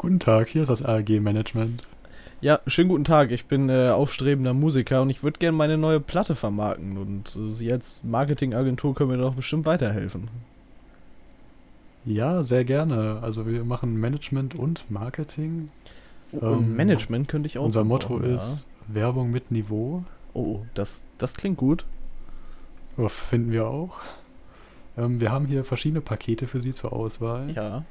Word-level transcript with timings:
Guten 0.00 0.18
Tag, 0.18 0.48
hier 0.48 0.62
ist 0.62 0.68
das 0.68 0.82
ARG-Management. 0.82 1.82
Ja, 2.40 2.60
schönen 2.66 2.88
guten 2.88 3.04
Tag. 3.04 3.32
Ich 3.32 3.44
bin 3.44 3.68
äh, 3.68 3.90
aufstrebender 3.90 4.54
Musiker 4.54 5.02
und 5.02 5.10
ich 5.10 5.22
würde 5.22 5.38
gerne 5.38 5.54
meine 5.54 5.76
neue 5.76 6.00
Platte 6.00 6.34
vermarkten. 6.34 6.96
Und 6.96 7.36
äh, 7.36 7.52
Sie 7.52 7.70
als 7.70 8.00
Marketingagentur 8.02 8.94
können 8.94 9.10
mir 9.10 9.18
doch 9.18 9.34
bestimmt 9.34 9.66
weiterhelfen. 9.66 10.28
Ja, 12.06 12.42
sehr 12.44 12.64
gerne. 12.64 13.18
Also 13.20 13.46
wir 13.46 13.62
machen 13.62 14.00
Management 14.00 14.54
und 14.54 14.90
Marketing. 14.90 15.68
Und 16.32 16.42
Ähm, 16.50 16.76
Management 16.76 17.28
könnte 17.28 17.48
ich 17.48 17.58
auch. 17.58 17.66
Unser 17.66 17.84
Motto 17.84 18.14
gebrauchen, 18.14 18.36
ist 18.36 18.66
Werbung 18.88 19.30
mit 19.30 19.50
Niveau. 19.50 20.04
Ja. 20.06 20.40
Oh, 20.40 20.60
das, 20.72 21.04
das 21.18 21.34
klingt 21.34 21.58
gut. 21.58 21.84
Ja, 22.96 23.10
finden 23.10 23.52
wir 23.52 23.66
auch. 23.66 24.00
Ähm, 24.96 25.20
wir 25.20 25.30
haben 25.30 25.44
hier 25.44 25.62
verschiedene 25.62 26.00
Pakete 26.00 26.46
für 26.46 26.62
Sie 26.62 26.72
zur 26.72 26.94
Auswahl. 26.94 27.50
Ja. 27.50 27.84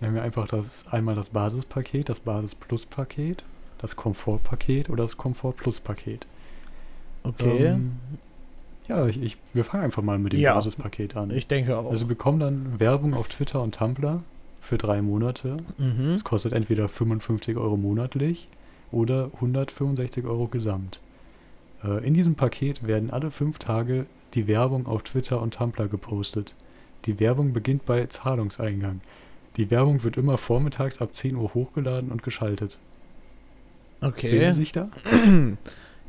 Wir 0.00 0.08
haben 0.08 0.14
hier 0.14 0.22
einfach 0.22 0.48
das, 0.48 0.86
einmal 0.90 1.14
das 1.14 1.28
Basispaket, 1.30 2.08
das 2.08 2.20
Basis 2.20 2.54
Plus 2.54 2.86
Paket, 2.86 3.44
das 3.78 3.96
Komfortpaket 3.96 4.88
oder 4.90 5.04
das 5.04 5.16
Komfort 5.16 5.52
Plus 5.56 5.80
Paket. 5.80 6.26
Okay. 7.22 7.66
Ähm, 7.66 7.92
ja, 8.88 9.06
ich, 9.06 9.22
ich, 9.22 9.36
wir 9.52 9.64
fangen 9.64 9.84
einfach 9.84 10.02
mal 10.02 10.18
mit 10.18 10.32
dem 10.32 10.40
Ja. 10.40 10.54
Basispaket 10.54 11.16
an. 11.16 11.30
ich 11.30 11.46
denke 11.46 11.78
auch. 11.78 11.90
Also 11.90 12.06
wir 12.06 12.08
bekommen 12.16 12.40
dann 12.40 12.80
Werbung 12.80 13.14
auf 13.14 13.28
Twitter 13.28 13.62
und 13.62 13.74
Tumblr 13.74 14.22
für 14.60 14.78
drei 14.78 15.00
Monate. 15.02 15.58
mhm. 15.78 16.12
Es 16.14 16.24
kostet 16.24 16.52
entweder 16.52 16.88
55 16.88 17.56
Euro 17.56 17.76
monatlich 17.76 18.48
oder 18.90 19.30
165 19.34 20.24
Euro 20.24 20.48
gesamt. 20.48 21.00
Äh, 21.84 22.04
in 22.06 22.14
diesem 22.14 22.34
Paket 22.34 22.86
werden 22.86 23.10
alle 23.10 23.30
fünf 23.30 23.58
Tage 23.58 24.06
die 24.34 24.46
Werbung 24.48 24.86
auf 24.86 25.02
Twitter 25.02 25.40
und 25.42 25.54
Tumblr 25.54 25.88
gepostet. 25.88 26.54
Die 27.04 27.20
Werbung 27.20 27.52
beginnt 27.52 27.84
bei 27.86 28.06
Zahlungseingang. 28.06 29.00
Die 29.56 29.70
Werbung 29.70 30.02
wird 30.04 30.16
immer 30.16 30.38
vormittags 30.38 31.00
ab 31.00 31.14
10 31.14 31.36
Uhr 31.36 31.54
hochgeladen 31.54 32.10
und 32.10 32.22
geschaltet. 32.22 32.78
Fühlen 34.00 34.12
Okay. 34.12 34.52
Sie 34.52 34.60
sich 34.60 34.72
da? 34.72 34.88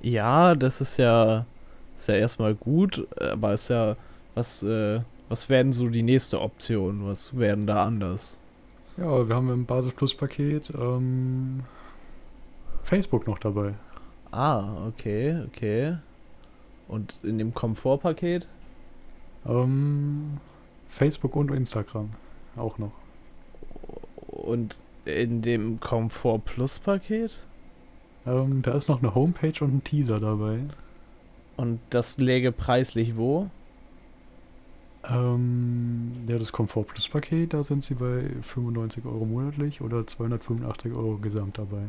Ja, 0.04 0.56
das 0.56 0.82
ist 0.82 0.98
ja, 0.98 1.46
ist 1.94 2.08
ja 2.08 2.16
erstmal 2.16 2.56
gut, 2.56 3.08
aber 3.20 3.54
ist 3.54 3.70
ja, 3.70 3.96
was, 4.34 4.64
äh, 4.64 5.02
was 5.30 5.48
werden 5.48 5.74
so 5.74 5.90
die 5.90 6.02
nächste 6.02 6.42
Option? 6.42 7.06
Was 7.06 7.38
werden 7.38 7.68
da 7.68 7.86
anders? 7.86 8.40
Ja, 8.98 9.28
wir 9.28 9.36
haben 9.36 9.52
im 9.52 9.66
Basis 9.66 9.94
Plus 9.94 10.16
Paket 10.16 10.74
ähm, 10.76 11.64
Facebook 12.84 13.28
noch 13.28 13.38
dabei. 13.38 13.76
Ah, 14.32 14.88
okay, 14.88 15.44
okay. 15.48 15.98
Und 16.88 17.20
in 17.24 17.38
dem 17.38 17.54
Komfortpaket? 17.54 18.48
Ähm, 19.46 20.38
Facebook 20.90 21.36
und 21.36 21.52
Instagram 21.52 22.10
auch 22.56 22.78
noch. 22.80 22.92
Und 24.42 24.84
in 25.06 25.42
dem 25.42 25.80
Komfort 25.80 26.40
Plus 26.46 26.80
Paket? 26.80 27.38
Ähm, 28.26 28.62
da 28.62 28.74
ist 28.74 28.88
noch 28.88 29.02
eine 29.02 29.16
Homepage 29.16 29.64
und 29.64 29.76
ein 29.76 29.84
Teaser 29.84 30.20
dabei. 30.20 30.60
Und 31.58 31.80
das 31.90 32.18
läge 32.18 32.52
preislich 32.52 33.18
wo? 33.18 33.50
Ähm, 35.10 36.12
ja, 36.28 36.38
das 36.38 36.52
Komfort 36.52 36.86
Plus 36.86 37.10
Paket, 37.10 37.54
da 37.54 37.64
sind 37.64 37.84
sie 37.84 37.96
bei 37.96 38.24
95 38.42 39.06
Euro 39.06 39.26
monatlich 39.26 39.82
oder 39.82 40.06
285 40.06 40.94
Euro 40.94 41.18
gesamt 41.18 41.58
dabei. 41.58 41.84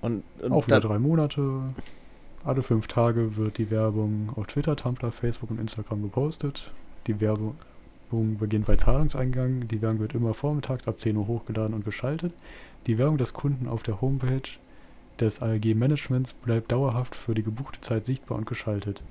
Und, 0.00 0.22
und 0.40 0.52
Auch 0.52 0.66
wieder 0.66 0.80
drei 0.80 0.98
Monate. 0.98 1.62
Alle 2.44 2.62
fünf 2.62 2.88
Tage 2.88 3.36
wird 3.36 3.58
die 3.58 3.70
Werbung 3.70 4.32
auf 4.34 4.46
Twitter, 4.48 4.74
Tumblr, 4.74 5.12
Facebook 5.12 5.50
und 5.50 5.60
Instagram 5.60 6.02
gepostet. 6.02 6.72
Die 7.06 7.20
Werbung 7.20 7.56
beginnt 8.20 8.66
bei 8.66 8.76
Zahlungseingang. 8.76 9.68
Die 9.68 9.82
Werbung 9.82 10.00
wird 10.00 10.14
immer 10.14 10.34
vormittags 10.34 10.86
ab 10.86 11.00
10 11.00 11.16
Uhr 11.16 11.26
hochgeladen 11.26 11.74
und 11.74 11.84
geschaltet. 11.84 12.32
Die 12.86 12.98
Werbung 12.98 13.18
des 13.18 13.32
Kunden 13.32 13.68
auf 13.68 13.82
der 13.82 14.00
Homepage 14.00 14.42
des 15.20 15.40
ALG 15.40 15.74
Managements 15.74 16.32
bleibt 16.32 16.72
dauerhaft 16.72 17.14
für 17.14 17.34
die 17.34 17.42
gebuchte 17.42 17.80
Zeit 17.80 18.04
sichtbar 18.04 18.38
und 18.38 18.46
geschaltet. 18.46 19.02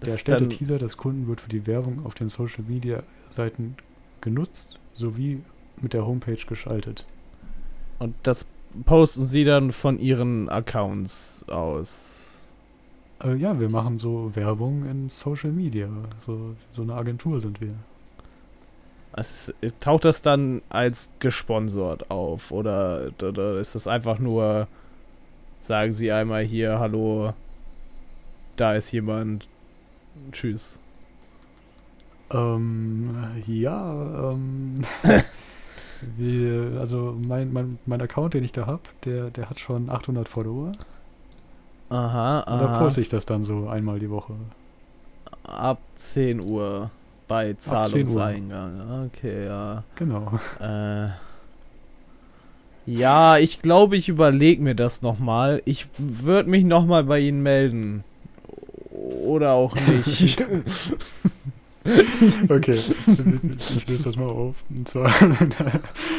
das 0.00 0.08
Der 0.08 0.08
ist 0.08 0.28
erstellte 0.28 0.48
Teaser 0.56 0.78
des 0.78 0.96
Kunden 0.96 1.28
wird 1.28 1.40
für 1.40 1.48
die 1.48 1.66
Werbung 1.66 2.04
auf 2.04 2.14
den 2.14 2.28
Social 2.28 2.64
Media 2.66 3.02
Seiten 3.30 3.76
genutzt 4.20 4.78
sowie 4.94 5.40
mit 5.80 5.92
der 5.92 6.06
Homepage 6.06 6.44
geschaltet. 6.46 7.06
Und 7.98 8.14
das 8.22 8.46
posten 8.84 9.24
sie 9.24 9.44
dann 9.44 9.72
von 9.72 9.98
ihren 9.98 10.48
Accounts 10.48 11.44
aus. 11.48 12.52
Äh, 13.22 13.36
ja, 13.36 13.58
wir 13.60 13.68
machen 13.68 13.98
so 13.98 14.34
Werbung 14.34 14.84
in 14.84 15.08
Social 15.08 15.52
Media. 15.52 15.88
So, 16.18 16.56
so 16.70 16.82
eine 16.82 16.94
Agentur 16.94 17.40
sind 17.40 17.60
wir. 17.60 17.74
Es 19.14 19.54
taucht 19.80 20.04
das 20.04 20.22
dann 20.22 20.62
als 20.68 21.12
gesponsert 21.18 22.10
auf? 22.10 22.50
Oder, 22.50 23.10
oder 23.22 23.58
ist 23.58 23.74
das 23.74 23.86
einfach 23.86 24.18
nur, 24.18 24.68
sagen 25.60 25.92
sie 25.92 26.10
einmal 26.12 26.44
hier, 26.44 26.78
hallo, 26.78 27.34
da 28.56 28.74
ist 28.74 28.90
jemand, 28.92 29.48
tschüss. 30.30 30.78
Ähm, 32.30 33.14
ja, 33.46 34.32
ähm, 34.32 34.76
wir, 36.16 36.80
also 36.80 37.18
mein, 37.26 37.52
mein, 37.52 37.78
mein 37.84 38.00
Account, 38.00 38.34
den 38.34 38.44
ich 38.44 38.52
da 38.52 38.66
habe, 38.66 38.82
der, 39.04 39.30
der 39.30 39.50
hat 39.50 39.60
schon 39.60 39.90
800 39.90 40.28
Follower. 40.28 40.72
Aha, 41.90 42.40
Und 42.40 42.58
da 42.58 42.66
aha. 42.68 42.78
poste 42.78 43.02
ich 43.02 43.10
das 43.10 43.26
dann 43.26 43.44
so 43.44 43.68
einmal 43.68 43.98
die 43.98 44.08
Woche. 44.08 44.32
Ab 45.42 45.78
10 45.96 46.40
Uhr 46.40 46.90
bei 47.32 47.54
10 47.54 47.54
Uhr. 47.54 47.58
Zahlungseingang. 47.58 49.06
Okay, 49.06 49.46
ja. 49.46 49.84
Genau. 49.94 50.38
Äh, 50.60 51.08
ja, 52.84 53.38
ich 53.38 53.60
glaube, 53.60 53.96
ich 53.96 54.10
überlege 54.10 54.60
mir 54.60 54.74
das 54.74 55.00
nochmal. 55.00 55.62
Ich 55.64 55.86
würde 55.96 56.50
mich 56.50 56.64
nochmal 56.64 57.04
bei 57.04 57.20
Ihnen 57.20 57.42
melden. 57.42 58.04
Oder 58.90 59.52
auch 59.52 59.74
nicht. 59.86 60.44
Okay, 62.48 62.78
ich 63.58 63.88
löse 63.88 64.04
das 64.04 64.16
mal 64.16 64.28
auf. 64.28 64.54
Und 64.70 64.88
zwar, 64.88 65.12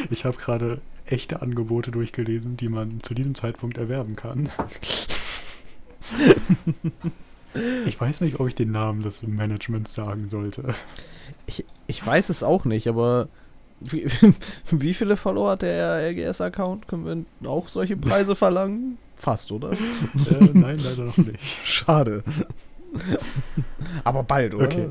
ich 0.09 0.25
habe 0.25 0.35
gerade 0.35 0.81
echte 1.05 1.41
Angebote 1.41 1.89
durchgelesen, 1.89 2.57
die 2.57 2.67
man 2.67 3.01
zu 3.01 3.13
diesem 3.13 3.33
Zeitpunkt 3.33 3.77
erwerben 3.77 4.17
kann. 4.17 4.49
Ich 7.85 7.99
weiß 7.99 8.21
nicht, 8.21 8.39
ob 8.39 8.47
ich 8.47 8.55
den 8.55 8.71
Namen 8.71 9.01
des 9.03 9.23
Managements 9.23 9.93
sagen 9.93 10.27
sollte. 10.29 10.73
ich, 11.45 11.65
ich 11.87 12.05
weiß 12.05 12.29
es 12.29 12.43
auch 12.43 12.65
nicht, 12.65 12.87
aber 12.87 13.27
wie, 13.79 14.07
wie 14.71 14.93
viele 14.93 15.15
Follower 15.15 15.51
hat 15.51 15.61
der 15.61 16.09
LGS-Account? 16.11 16.87
Können 16.87 17.25
wir 17.39 17.49
auch 17.49 17.69
solche 17.69 17.97
Preise 17.97 18.35
verlangen? 18.35 18.97
Fast, 19.15 19.51
oder? 19.51 19.71
Äh, 19.71 19.77
nein, 20.53 20.79
leider 20.79 21.05
noch 21.05 21.17
nicht. 21.17 21.39
Schade. 21.63 22.23
aber 24.03 24.23
bald, 24.23 24.53
oder? 24.53 24.65
Okay. 24.65 24.87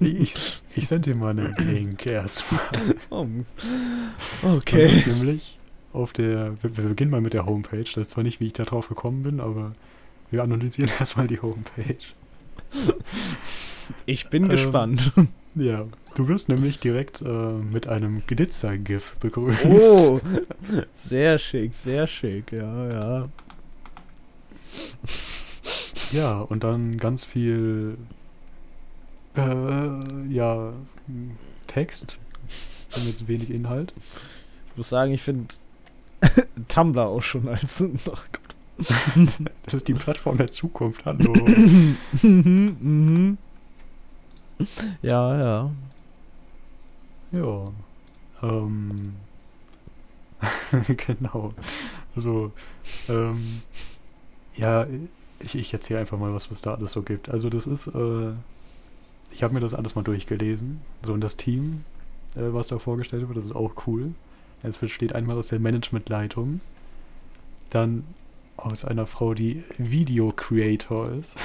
Ich, 0.00 0.62
ich 0.74 0.86
sende 0.86 1.12
dir 1.12 1.18
mal 1.18 1.30
einen 1.30 1.54
Link 1.58 2.06
erstmal. 2.06 2.60
Okay. 4.42 5.02
Nämlich 5.06 5.58
auf 5.92 6.12
der, 6.12 6.56
wir, 6.62 6.76
wir 6.76 6.84
beginnen 6.84 7.10
mal 7.10 7.20
mit 7.20 7.32
der 7.32 7.46
Homepage. 7.46 7.84
Das 7.84 7.96
ist 7.96 8.10
zwar 8.10 8.24
nicht, 8.24 8.40
wie 8.40 8.48
ich 8.48 8.52
da 8.52 8.64
drauf 8.64 8.88
gekommen 8.88 9.22
bin, 9.22 9.40
aber 9.40 9.72
wir 10.34 10.42
analysieren 10.42 10.90
erstmal 10.98 11.26
die 11.26 11.40
Homepage. 11.40 11.96
Ich 14.06 14.28
bin 14.28 14.44
Ähm, 14.44 14.50
gespannt. 14.50 15.12
Ja, 15.56 15.86
du 16.16 16.26
wirst 16.26 16.48
nämlich 16.48 16.80
direkt 16.80 17.22
äh, 17.22 17.28
mit 17.28 17.86
einem 17.86 18.26
Glitzer-GIF 18.26 19.14
begrüßt. 19.20 19.64
Oh, 19.66 20.20
sehr 20.92 21.38
schick, 21.38 21.74
sehr 21.74 22.08
schick, 22.08 22.50
ja, 22.50 22.88
ja. 22.88 23.28
Ja, 26.10 26.40
und 26.40 26.64
dann 26.64 26.96
ganz 26.98 27.24
viel 27.24 27.96
äh, 29.36 30.28
ja, 30.28 30.72
Text 31.68 32.18
jetzt 33.06 33.28
wenig 33.28 33.50
Inhalt. 33.50 33.92
Ich 34.70 34.76
muss 34.76 34.88
sagen, 34.88 35.12
ich 35.12 35.22
finde 35.22 35.54
Tumblr 36.68 37.06
auch 37.06 37.22
schon 37.22 37.48
als. 37.48 37.78
Gott. 37.78 38.43
Das 39.64 39.74
ist 39.74 39.88
die 39.88 39.94
Plattform 39.94 40.36
der 40.36 40.50
Zukunft, 40.50 41.04
hallo. 41.04 41.32
Mhm, 42.22 42.76
mhm. 42.80 43.38
ja, 45.02 45.38
ja. 45.38 45.70
ja. 47.32 47.64
Ähm. 48.42 49.14
genau. 51.06 51.54
Also, 52.16 52.52
ähm, 53.08 53.62
ja, 54.56 54.86
ich, 55.40 55.54
ich 55.56 55.72
erzähle 55.72 56.00
einfach 56.00 56.18
mal, 56.18 56.34
was 56.34 56.50
es 56.50 56.62
da 56.62 56.74
alles 56.74 56.92
so 56.92 57.02
gibt. 57.02 57.28
Also 57.28 57.48
das 57.50 57.66
ist, 57.66 57.88
äh, 57.88 58.32
ich 59.32 59.42
habe 59.42 59.54
mir 59.54 59.60
das 59.60 59.74
alles 59.74 59.94
mal 59.94 60.02
durchgelesen. 60.02 60.80
So 61.02 61.12
und 61.12 61.20
das 61.20 61.36
Team, 61.36 61.84
äh, 62.36 62.52
was 62.52 62.68
da 62.68 62.78
vorgestellt 62.78 63.26
wird, 63.28 63.38
das 63.38 63.46
ist 63.46 63.56
auch 63.56 63.86
cool. 63.86 64.14
Es 64.62 64.78
besteht 64.78 65.14
einmal 65.14 65.36
aus 65.36 65.48
der 65.48 65.60
Managementleitung, 65.60 66.60
dann 67.70 68.04
aus 68.56 68.84
einer 68.84 69.06
Frau, 69.06 69.34
die 69.34 69.62
Video 69.78 70.32
Creator 70.32 71.10
ist. 71.12 71.36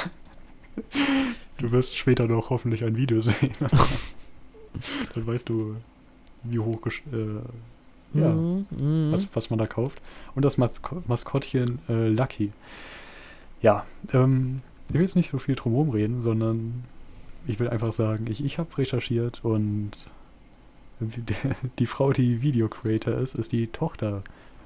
Du 1.58 1.72
wirst 1.72 1.98
später 1.98 2.28
noch 2.28 2.50
hoffentlich 2.50 2.84
ein 2.84 2.96
Video 2.96 3.22
sehen. 3.22 3.54
Dann 5.14 5.28
weißt 5.28 5.50
du, 5.50 5.76
wie 6.44 6.60
hoch 6.60 6.80
äh, 6.88 6.90
ja, 8.14 8.32
Mhm, 8.32 8.66
mhm. 8.82 9.12
was, 9.12 9.28
was 9.34 9.50
man 9.50 9.60
da 9.60 9.68
kauft. 9.68 10.02
Und 10.36 10.46
das 10.46 10.58
Masko 10.58 11.04
Maskottchen 11.08 11.80
äh, 11.90 12.08
Lucky. 12.08 12.52
Ja, 13.62 13.86
ähm, 14.14 14.62
ich 14.88 14.96
will 14.96 15.02
jetzt 15.02 15.16
nicht 15.16 15.32
so 15.32 15.38
viel 15.38 15.56
drumherum 15.56 15.90
reden, 15.90 16.22
sondern 16.22 16.86
ich 17.46 17.60
will 17.60 17.70
einfach 17.70 17.92
sagen, 17.92 18.26
ich, 18.30 18.44
ich 18.44 18.58
habe 18.58 18.78
recherchiert 18.78 19.44
und 19.44 20.10
die 21.80 21.86
Frau, 21.86 22.12
die 22.14 22.42
Video 22.42 22.68
Creator 22.68 23.16
ist, 23.16 23.36
ist 23.36 23.52
die 23.52 23.68
Tochter 23.68 24.24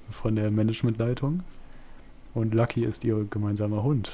von 0.10 0.36
der 0.36 0.52
Managementleitung 0.52 1.44
und 2.34 2.54
Lucky 2.54 2.84
ist 2.84 3.04
ihr 3.04 3.26
gemeinsamer 3.30 3.84
Hund. 3.84 4.12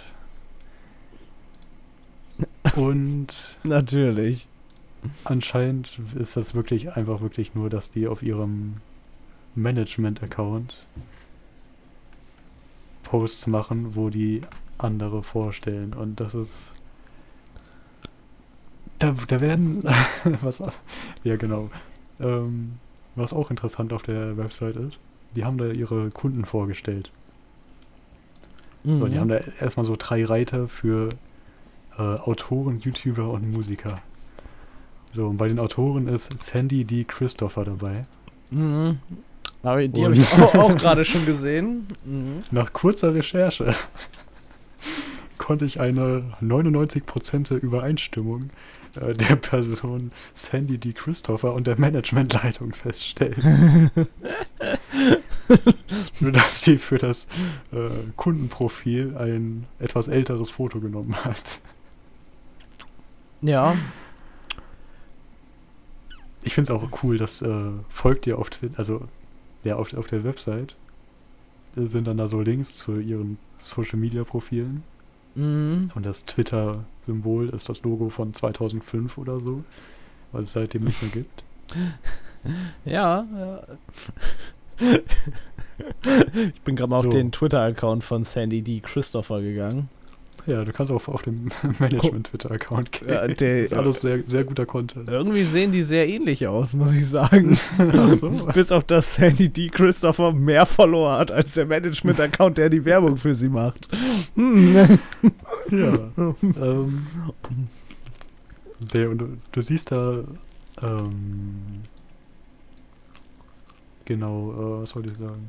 Und 2.76 3.58
Natürlich. 3.64 4.48
anscheinend 5.24 6.00
ist 6.18 6.38
das 6.38 6.54
wirklich 6.54 6.96
einfach 6.96 7.22
wirklich 7.22 7.56
nur, 7.56 7.70
dass 7.70 7.92
die 7.92 8.08
auf 8.08 8.22
ihrem 8.22 8.76
Management-Account 9.56 10.78
Posts 13.04 13.48
machen, 13.48 13.96
wo 13.96 14.10
die 14.10 14.42
andere 14.78 15.24
vorstellen. 15.24 15.94
Und 15.94 16.20
das 16.20 16.36
ist. 16.36 16.72
Da, 19.00 19.16
da 19.28 19.42
werden. 19.42 19.84
was. 20.42 20.62
Ja, 21.24 21.36
genau. 21.38 21.70
Ähm, 22.20 22.74
was 23.16 23.34
auch 23.34 23.50
interessant 23.50 23.94
auf 23.94 24.04
der 24.04 24.38
Website 24.38 24.76
ist, 24.76 25.00
die 25.36 25.44
haben 25.44 25.58
da 25.58 25.68
ihre 25.72 26.12
Kunden 26.12 26.46
vorgestellt. 26.46 27.12
Mhm. 28.84 29.00
So, 29.00 29.08
die 29.08 29.20
haben 29.20 29.30
da 29.30 29.40
erstmal 29.60 29.86
so 29.86 29.96
drei 29.98 30.26
Reiter 30.26 30.68
für 30.68 31.10
äh, 31.98 32.02
Autoren, 32.02 32.80
YouTuber 32.80 33.30
und 33.30 33.52
Musiker. 33.52 34.00
So, 35.14 35.28
und 35.28 35.38
bei 35.38 35.48
den 35.48 35.60
Autoren 35.60 36.08
ist 36.08 36.32
Sandy 36.44 36.86
D. 36.86 37.04
Christopher 37.04 37.66
dabei. 37.66 38.04
Mhm. 38.52 39.00
Die 39.62 39.68
habe 39.68 40.14
ich 40.14 40.34
auch, 40.34 40.56
auch 40.56 40.78
gerade 40.78 41.04
schon 41.04 41.26
gesehen. 41.26 41.88
Mhm. 42.06 42.40
Nach 42.52 42.72
kurzer 42.72 43.14
Recherche 43.14 43.76
konnte 45.50 45.66
ich 45.66 45.80
eine 45.80 46.32
99% 46.44 47.58
Übereinstimmung 47.58 48.52
äh, 49.02 49.16
der 49.16 49.36
Person 49.36 50.12
Sandy 50.36 50.78
D. 50.78 50.94
Christopher 50.94 51.56
und 51.56 51.66
der 51.66 51.80
Managementleitung 51.80 52.76
feststellen. 52.76 53.90
Nur 56.20 56.32
dass 56.34 56.62
die 56.62 56.78
für 56.78 57.00
das 57.00 57.26
äh, 57.72 57.90
Kundenprofil 58.16 59.18
ein 59.18 59.66
etwas 59.80 60.08
älteres 60.08 60.52
Foto 60.52 60.80
genommen 60.80 61.16
hat. 61.26 61.60
Ja. 63.42 63.76
Ich 66.44 66.54
finde 66.54 66.72
es 66.72 66.80
auch 66.80 67.02
cool, 67.02 67.18
dass 67.18 67.42
äh, 67.42 67.72
folgt 67.90 68.28
ihr 68.28 68.38
auf 68.38 68.52
Twitter, 68.52 68.78
also 68.78 69.02
ja, 69.64 69.78
auf, 69.78 69.96
auf 69.96 70.06
der 70.06 70.24
Website 70.24 70.76
äh, 71.76 71.88
sind 71.88 72.06
dann 72.06 72.18
da 72.18 72.28
so 72.28 72.40
Links 72.40 72.76
zu 72.76 73.00
ihren 73.00 73.40
Social 73.62 73.98
Media 73.98 74.24
Profilen. 74.24 74.84
Mhm. 75.36 75.92
Und 75.96 76.06
das 76.06 76.26
Twitter-Symbol 76.26 77.50
ist 77.50 77.70
das 77.70 77.82
Logo 77.84 78.10
von 78.10 78.34
2005 78.34 79.18
oder 79.18 79.40
so, 79.40 79.64
was 80.32 80.44
es 80.44 80.54
seitdem 80.54 80.86
nicht 80.86 81.02
mehr 81.02 81.12
gibt. 81.12 81.44
Ja, 82.86 83.28
ja. 83.38 83.64
Ich 86.54 86.62
bin 86.62 86.78
gerade 86.78 86.90
mal 86.90 87.02
So. 87.02 87.10
auf 87.10 87.14
den 87.14 87.32
Twitter-Account 87.34 88.02
von 88.04 88.24
Sandy 88.24 88.62
D. 88.62 88.80
Christopher 88.80 89.42
gegangen. 89.42 89.90
Ja, 90.50 90.64
du 90.64 90.72
kannst 90.72 90.92
auch 90.92 91.08
auf 91.08 91.22
dem 91.22 91.50
Management-Twitter-Account 91.80 92.92
gehen. 92.92 93.10
Ja, 93.10 93.28
der- 93.28 93.64
ist 93.64 93.74
alles 93.74 94.02
sehr, 94.02 94.20
sehr 94.26 94.44
guter 94.44 94.66
Content. 94.66 95.08
Irgendwie 95.08 95.44
sehen 95.44 95.72
die 95.72 95.84
sehr 95.84 96.08
ähnlich 96.08 96.48
aus, 96.48 96.74
muss 96.74 96.94
ich 96.96 97.08
sagen. 97.08 97.58
Ach 97.78 98.10
so. 98.10 98.30
Bis 98.54 98.72
auf 98.72 98.84
das 98.84 99.16
Sandy 99.16 99.50
D. 99.50 99.70
Christopher 99.70 100.32
mehr 100.34 100.66
Follower 100.66 101.18
hat 101.18 101.32
als 101.32 101.54
der 101.54 101.66
Management-Account, 101.68 102.58
der 102.58 102.70
die 102.70 102.84
Werbung 102.86 103.18
für 103.18 103.34
sie 103.36 103.50
macht. 103.50 103.90
Hm. 104.36 104.76
Ja. 105.72 105.94
ähm, 106.42 107.04
der, 108.94 109.10
und 109.10 109.18
du, 109.20 109.38
du 109.52 109.62
siehst 109.62 109.92
da, 109.92 110.24
ähm, 110.82 111.84
genau, 114.06 114.52
äh, 114.54 114.82
was 114.82 114.96
wollte 114.96 115.10
ich 115.12 115.18
sagen? 115.18 115.48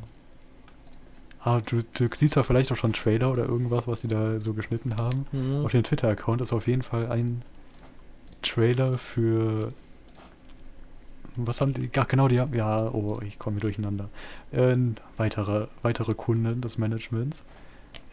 Ah, 1.42 1.60
du, 1.64 1.82
du 1.94 2.08
siehst 2.14 2.37
da 2.37 2.42
vielleicht 2.42 2.70
auch 2.70 2.76
schon 2.76 2.92
Trailer 2.92 3.31
oder 3.31 3.46
irgendwas, 3.46 3.88
was 3.88 4.02
sie 4.02 4.08
da 4.08 4.40
so 4.40 4.52
geschnitten 4.52 4.96
haben. 4.96 5.26
Mhm. 5.32 5.64
Auf 5.64 5.72
dem 5.72 5.82
Twitter-Account 5.82 6.42
ist 6.42 6.52
auf 6.52 6.66
jeden 6.66 6.82
Fall 6.82 7.10
ein 7.10 7.42
Trailer 8.42 8.98
für. 8.98 9.69
Was 11.37 11.60
haben 11.60 11.72
die? 11.72 11.88
Ach, 11.96 12.08
genau, 12.08 12.28
die 12.28 12.40
haben. 12.40 12.54
Ja, 12.54 12.92
oh, 12.92 13.20
ich 13.26 13.38
komme 13.38 13.56
hier 13.56 13.62
durcheinander. 13.62 14.10
Ein 14.52 14.96
weiterer, 15.16 15.69
weitere 15.82 16.14
Kunden 16.14 16.60
des 16.60 16.76
Managements 16.76 17.42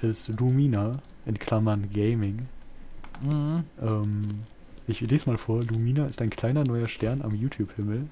ist 0.02 0.30
Lumina, 0.40 0.94
in 1.26 1.38
Klammern 1.38 1.90
Gaming. 1.92 2.48
Mhm. 3.22 3.64
Ähm, 3.82 4.44
ich 4.88 5.02
lese 5.02 5.30
mal 5.30 5.38
vor: 5.38 5.64
Lumina 5.64 6.06
ist 6.06 6.22
ein 6.22 6.30
kleiner 6.30 6.64
neuer 6.64 6.88
Stern 6.88 7.22
am 7.22 7.36
YouTube-Himmel. 7.36 8.08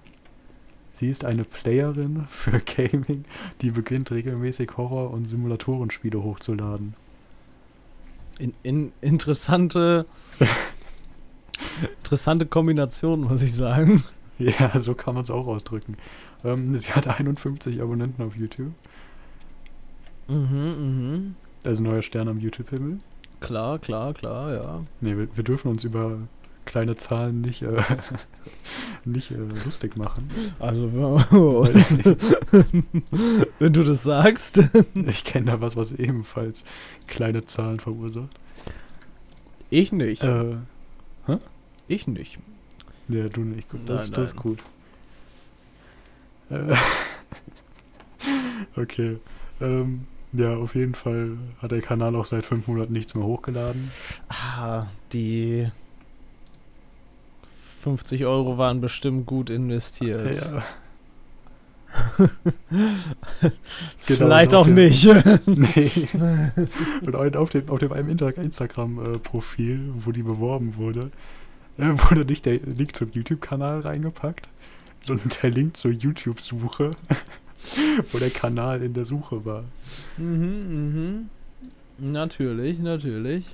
Sie 0.96 1.10
ist 1.10 1.26
eine 1.26 1.44
Playerin 1.44 2.26
für 2.30 2.60
Gaming, 2.66 3.26
die 3.62 3.72
beginnt 3.72 4.12
regelmäßig 4.12 4.72
Horror- 4.78 5.12
und 5.12 5.28
Simulatorenspiele 5.28 6.24
hochzuladen. 6.24 6.96
In, 8.40 8.54
in, 8.64 8.92
interessante, 9.02 10.06
interessante 12.04 12.46
Kombination, 12.46 13.22
muss 13.22 13.42
ich 13.42 13.54
sagen. 13.54 14.04
Ja, 14.38 14.82
so 14.82 14.94
kann 14.96 15.14
man 15.14 15.24
es 15.24 15.32
auch 15.32 15.48
ausdrücken. 15.48 15.98
Ähm, 16.44 16.78
sie 16.78 16.92
hat 16.92 17.08
51 17.08 17.82
Abonnenten 17.82 18.22
auf 18.24 18.36
YouTube. 18.36 18.74
Mhm, 20.28 20.76
mhm. 20.78 21.36
Also 21.64 21.84
neuer 21.84 22.02
Stern 22.02 22.28
am 22.28 22.38
YouTube-Himmel. 22.38 23.00
Klar, 23.40 23.80
klar, 23.80 24.14
klar, 24.14 24.54
ja. 24.54 24.84
Nee, 25.02 25.18
wir, 25.18 25.28
wir 25.36 25.44
dürfen 25.44 25.70
uns 25.70 25.84
über 25.84 26.20
kleine 26.66 26.98
Zahlen 26.98 27.42
nicht, 27.42 27.62
äh, 27.62 27.82
nicht 29.06 29.32
äh, 29.32 29.36
lustig 29.66 29.96
machen. 29.98 30.30
Also, 30.60 30.92
wenn 33.60 33.74
du 33.74 33.84
das 33.84 34.04
sagst. 34.04 34.62
ich 34.94 35.24
kenne 35.24 35.52
da 35.52 35.62
was, 35.62 35.76
was 35.76 35.92
ebenfalls 35.92 36.64
kleine 37.08 37.46
Zahlen 37.46 37.80
verursacht. 37.80 38.30
Ich 39.70 39.92
nicht. 39.92 40.24
Äh, 40.24 40.58
Ich 41.88 42.08
nicht. 42.08 42.40
nee, 43.08 43.30
du 43.30 43.42
nicht. 43.42 43.70
Gut, 43.70 43.82
das, 43.88 44.10
Nein, 44.10 44.16
das 44.22 44.32
ist 44.32 44.36
nein. 44.36 44.44
gut. 44.44 44.64
Äh, 46.50 46.76
okay. 48.76 49.18
Ähm, 49.62 50.06
ja, 50.34 50.56
auf 50.56 50.76
jeden 50.76 50.96
Fall 50.96 51.38
hat 51.62 51.72
der 51.72 51.82
Kanal 51.82 52.16
auch 52.16 52.26
seit 52.26 52.46
fünf 52.46 52.68
Monaten 52.68 52.94
nichts 52.94 53.16
mehr 53.16 53.24
hochgeladen. 53.26 53.90
Ah, 54.28 54.88
die 55.14 55.68
50 57.86 58.26
Euro 58.26 58.58
waren 58.58 58.82
bestimmt 58.82 59.28
gut 59.28 59.52
investiert. 59.52 60.36
Ja. 60.38 60.64
Vielleicht 64.00 64.52
genau, 64.52 64.62
auch 64.62 64.66
der- 64.66 64.74
nicht. 64.74 65.06
Nee. 65.46 65.92
Und 67.06 67.38
auf 67.38 67.50
dem, 67.52 67.70
auf 67.70 67.78
dem 67.78 67.92
einem 67.92 68.10
Instagram-Profil, 68.10 69.94
wo 69.98 70.12
die 70.12 70.24
beworben 70.24 70.78
wurde, 70.78 71.12
äh, 71.78 71.90
wurde 72.10 72.26
nicht 72.26 72.48
der 72.48 72.58
Link 72.58 72.96
zum 72.96 73.12
YouTube-Kanal 73.12 73.82
reingepackt, 73.82 74.50
sondern 75.02 75.30
der 75.44 75.52
Link 75.52 75.78
zur 75.78 75.92
YouTube-Suche, 75.92 76.90
wo 78.12 78.18
der 78.18 78.32
Kanal 78.32 78.82
in 78.82 78.96
der 78.96 79.06
Suche 79.06 79.46
war. 79.46 79.64
mhm, 80.18 81.30
mhm. 81.30 81.30
Natürlich, 82.00 82.80
natürlich. 82.80 83.46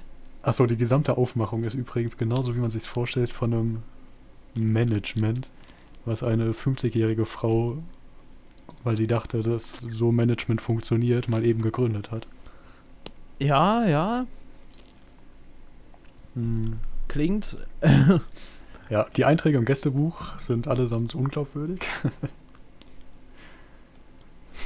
Achso, 0.41 0.65
die 0.67 0.77
gesamte 0.77 1.17
Aufmachung 1.17 1.65
ist 1.65 1.73
übrigens 1.73 2.15
genauso, 2.17 2.55
wie 2.55 2.59
man 2.59 2.69
sich 2.69 2.83
vorstellt, 2.83 3.33
von 3.33 3.53
einem 3.53 3.77
Management, 4.53 5.49
was 6.05 6.23
eine 6.23 6.51
50-jährige 6.53 7.25
Frau, 7.25 7.77
weil 8.83 8.97
sie 8.97 9.07
dachte, 9.07 9.43
dass 9.43 9.73
so 9.73 10.11
Management 10.11 10.61
funktioniert, 10.61 11.27
mal 11.29 11.45
eben 11.45 11.61
gegründet 11.61 12.11
hat. 12.11 12.27
Ja, 13.39 13.85
ja, 13.87 14.25
Hm. 16.35 16.79
klingt. 17.07 17.57
Ja, 18.89 19.05
die 19.15 19.25
Einträge 19.25 19.57
im 19.57 19.65
Gästebuch 19.65 20.37
sind 20.37 20.67
allesamt 20.67 21.15
unglaubwürdig. 21.15 21.81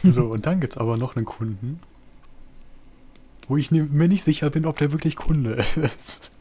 so, 0.03 0.25
und 0.31 0.45
dann 0.45 0.59
gibt 0.59 0.73
es 0.73 0.77
aber 0.77 0.97
noch 0.97 1.15
einen 1.15 1.25
Kunden, 1.25 1.79
wo 3.47 3.57
ich 3.57 3.71
mir 3.71 4.07
nicht 4.07 4.23
sicher 4.23 4.49
bin, 4.49 4.65
ob 4.65 4.77
der 4.77 4.91
wirklich 4.91 5.15
Kunde 5.15 5.55
ist. 5.97 6.31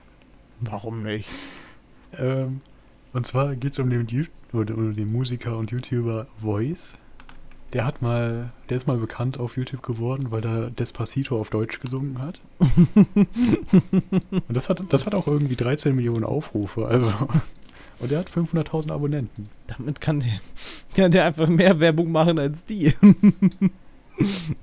Warum 0.60 1.02
nicht? 1.02 1.28
ähm, 2.18 2.60
und 3.14 3.26
zwar 3.26 3.56
geht 3.56 3.73
es 3.73 3.78
um 3.78 3.90
um 4.52 4.94
den 4.94 5.11
Musiker 5.11 5.56
und 5.56 5.71
YouTuber 5.71 6.26
Voice. 6.40 6.94
Der 7.73 7.87
hat 7.87 8.02
mal, 8.02 8.52
der 8.68 8.76
ist 8.76 8.87
mal 8.87 8.99
bekannt 8.99 9.40
auf 9.40 9.56
YouTube 9.56 9.83
geworden, 9.83 10.30
weil 10.30 10.44
er 10.44 10.71
Despacito 10.71 11.40
auf 11.40 11.50
Deutsch 11.50 11.80
gesungen 11.80 12.21
hat. 12.21 12.40
und 13.14 14.44
das 14.49 14.68
hat, 14.68 14.85
das 14.90 15.06
hat 15.06 15.14
auch 15.14 15.26
irgendwie 15.26 15.56
13 15.56 15.97
Millionen 15.97 16.25
Aufrufe, 16.25 16.87
also 16.87 17.12
Und 18.00 18.12
er 18.12 18.18
hat 18.18 18.30
500.000 18.30 18.92
Abonnenten. 18.92 19.49
Damit 19.66 20.00
kann 20.00 20.21
der, 20.21 20.40
kann 20.94 21.11
der 21.11 21.25
einfach 21.25 21.49
mehr 21.49 21.80
Werbung 21.80 22.12
machen 22.12 22.38
als 22.38 22.64
die. 22.64 22.94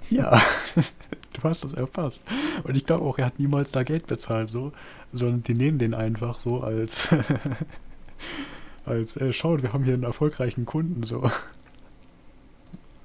Ja, 0.09 0.41
du 0.75 1.43
hast 1.43 1.63
das 1.63 1.73
erfasst. 1.73 2.23
Und 2.63 2.77
ich 2.77 2.85
glaube 2.85 3.03
auch, 3.03 3.17
er 3.17 3.25
hat 3.25 3.39
niemals 3.39 3.71
da 3.71 3.83
Geld 3.83 4.07
bezahlt, 4.07 4.49
so, 4.49 4.71
sondern 5.11 5.43
die 5.43 5.53
nehmen 5.53 5.77
den 5.77 5.93
einfach 5.93 6.39
so 6.39 6.61
als, 6.61 7.09
als, 8.85 9.17
äh, 9.17 9.31
schaut, 9.33 9.61
wir 9.61 9.73
haben 9.73 9.83
hier 9.83 9.93
einen 9.93 10.03
erfolgreichen 10.03 10.65
Kunden, 10.65 11.03
so. 11.03 11.29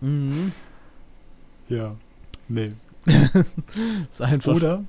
Mhm. 0.00 0.52
Ja, 1.68 1.96
nee. 2.48 2.72
Ist 4.10 4.22
einfach. 4.22 4.54
Oder? 4.54 4.84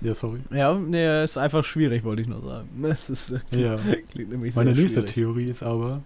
Ja, 0.00 0.14
sorry. 0.14 0.40
Ja, 0.50 0.74
nee, 0.74 1.24
ist 1.24 1.38
einfach 1.38 1.64
schwierig, 1.64 2.04
wollte 2.04 2.20
ich 2.20 2.28
nur 2.28 2.42
sagen. 2.42 2.68
Es 2.84 3.08
ist, 3.08 3.28
klingt, 3.48 3.52
Ja. 3.64 3.78
klingt 4.12 4.30
nämlich 4.30 4.54
Meine 4.54 4.72
nächste 4.72 5.00
schwierig. 5.00 5.14
Theorie 5.14 5.44
ist 5.44 5.62
aber, 5.62 6.02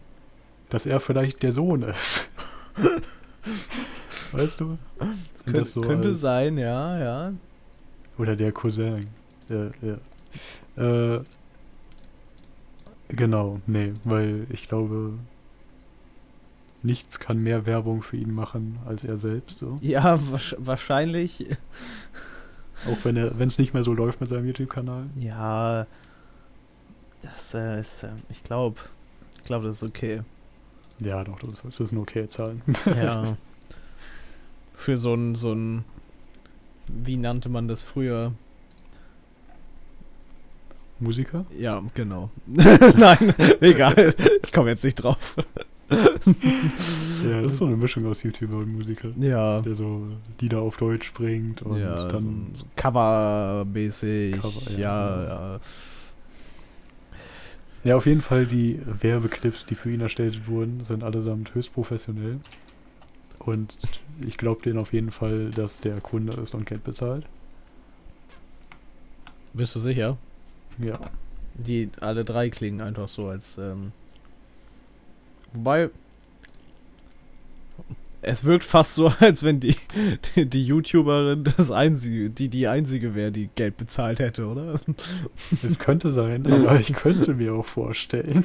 dass 0.69 0.87
er 0.87 1.01
vielleicht 1.01 1.43
der 1.43 1.51
Sohn 1.51 1.83
ist. 1.83 2.29
weißt 4.33 4.61
du? 4.61 4.79
Das 5.47 5.73
so 5.73 5.81
könnte 5.81 6.15
sein, 6.15 6.59
ja, 6.59 6.99
ja. 6.99 7.33
Oder 8.19 8.37
der 8.37 8.53
Cousin. 8.53 9.09
Ja, 9.49 9.71
ja. 10.77 11.17
Äh, 11.17 11.25
genau, 13.09 13.61
nee, 13.67 13.93
weil 14.05 14.47
ich 14.51 14.69
glaube, 14.69 15.15
nichts 16.83 17.19
kann 17.21 17.43
mehr 17.43 17.67
Werbung 17.67 18.03
für 18.03 18.17
ihn 18.17 18.33
machen 18.33 18.79
als 18.87 19.05
er 19.05 19.19
selbst. 19.19 19.59
So. 19.59 19.79
Ja, 19.81 20.15
wahrsch- 20.17 20.57
wahrscheinlich. 20.59 21.47
Auch 22.87 23.05
wenn 23.05 23.17
er, 23.17 23.37
wenn 23.39 23.49
es 23.49 23.59
nicht 23.59 23.75
mehr 23.75 23.83
so 23.83 23.93
läuft 23.93 24.21
mit 24.21 24.31
seinem 24.31 24.47
YouTube-Kanal. 24.47 25.07
Ja, 25.19 25.87
das 27.23 27.53
äh, 27.55 27.81
ist, 27.81 28.05
äh, 28.05 28.11
ich 28.31 28.45
glaube, 28.45 28.79
ich 29.39 29.45
glaube, 29.45 29.67
das 29.67 29.83
ist 29.83 29.89
okay. 29.89 30.23
Ja, 31.01 31.25
doch, 31.25 31.39
das, 31.41 31.63
das 31.63 31.81
ist 31.81 31.91
eine 31.93 32.01
okay 32.01 32.29
Zahlen. 32.29 32.63
Ja. 32.87 33.37
Für 34.77 34.97
so 34.97 35.15
ein, 35.15 35.35
so 35.35 35.53
ein, 35.53 35.85
wie 36.87 37.17
nannte 37.17 37.49
man 37.49 37.67
das 37.67 37.83
früher? 37.83 38.33
Musiker? 41.01 41.45
Ja, 41.57 41.83
genau. 41.95 42.31
Nein, 42.47 43.35
egal. 43.61 44.15
Ich 44.45 44.53
komme 44.53 44.71
jetzt 44.71 44.85
nicht 44.85 44.97
drauf. 44.97 45.37
Ja, 45.91 47.41
das 47.41 47.53
ist 47.53 47.57
so 47.57 47.65
eine 47.67 47.77
Mischung 47.77 48.07
aus 48.07 48.23
YouTuber 48.23 48.59
und 48.59 48.73
Musiker. 48.73 49.09
Ja. 49.19 49.61
Der 49.61 49.75
so 49.75 50.09
Lieder 50.41 50.61
auf 50.61 50.77
Deutsch 50.77 51.13
bringt 51.15 51.63
und 51.63 51.81
ja, 51.81 52.09
dann. 52.09 52.51
so 52.53 52.67
Cover-mäßig. 52.77 54.33
Cover, 54.41 54.71
ja, 54.73 54.79
ja, 54.79 55.17
genau. 55.17 55.29
ja. 55.29 55.61
Ja, 57.85 57.97
auf 57.97 58.07
jeden 58.07 58.23
Fall 58.23 58.45
die 58.45 58.81
Werbeclips, 58.85 59.65
die 59.65 59.75
für 59.75 59.91
ihn 59.91 60.01
erstellt 60.01 60.47
wurden, 60.49 60.85
sind 60.85 61.05
allesamt 61.05 61.55
höchst 61.55 61.73
professionell. 61.73 62.41
Und 63.39 63.79
ich 64.27 64.37
glaube 64.37 64.63
denen 64.63 64.79
auf 64.79 64.93
jeden 64.93 65.11
Fall, 65.11 65.51
dass 65.51 65.81
der 65.81 66.01
Kunde 66.01 66.37
ist 66.41 66.55
und 66.55 66.67
Geld 66.67 66.85
bezahlt. 66.85 67.25
Bist 69.55 69.75
du 69.75 69.79
sicher? 69.79 70.19
Ja. 70.79 70.99
Die 71.55 71.91
alle 72.01 72.25
drei 72.25 72.51
klingen 72.51 72.81
einfach 72.81 73.09
so 73.09 73.29
als. 73.29 73.59
Ähm, 73.59 73.93
wobei. 75.53 75.91
Es 78.21 78.43
wirkt 78.45 78.65
fast 78.65 78.95
so, 78.95 79.13
als 79.21 79.43
wenn 79.45 79.61
die, 79.61 79.77
die, 80.35 80.47
die 80.47 80.65
YouTuberin 80.65 81.45
das 81.57 81.71
einzige, 81.71 82.31
die 82.31 82.49
die 82.49 82.67
einzige 82.67 83.15
wäre, 83.15 83.31
die 83.31 83.49
Geld 83.55 83.77
bezahlt 83.77 84.19
hätte, 84.19 84.47
oder? 84.47 84.81
Es 85.63 85.79
könnte 85.79 86.11
sein, 86.11 86.45
aber 86.51 86.81
ich 86.81 86.93
könnte 86.95 87.35
mir 87.35 87.55
auch 87.55 87.67
vorstellen, 87.67 88.45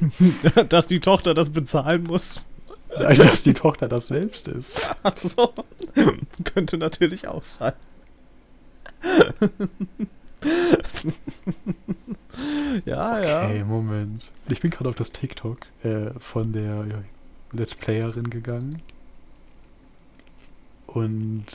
Dass 0.68 0.86
die 0.86 1.00
Tochter 1.00 1.34
das 1.34 1.50
bezahlen 1.50 2.04
muss. 2.04 2.46
dass 2.98 3.42
die 3.42 3.52
Tochter 3.52 3.88
das 3.88 4.08
selbst 4.08 4.48
ist. 4.48 4.88
Achso. 5.02 5.52
Könnte 6.44 6.78
natürlich 6.78 7.28
auch 7.28 7.42
sein. 7.42 7.74
Ja, 12.84 13.18
Okay, 13.18 13.58
ja. 13.58 13.64
Moment. 13.64 14.30
Ich 14.48 14.60
bin 14.60 14.70
gerade 14.70 14.88
auf 14.88 14.94
das 14.94 15.10
TikTok 15.12 15.58
äh, 15.82 16.10
von 16.18 16.52
der 16.52 16.86
ja, 16.86 17.02
Let's 17.52 17.74
Playerin 17.74 18.30
gegangen. 18.30 18.82
Und 20.86 21.46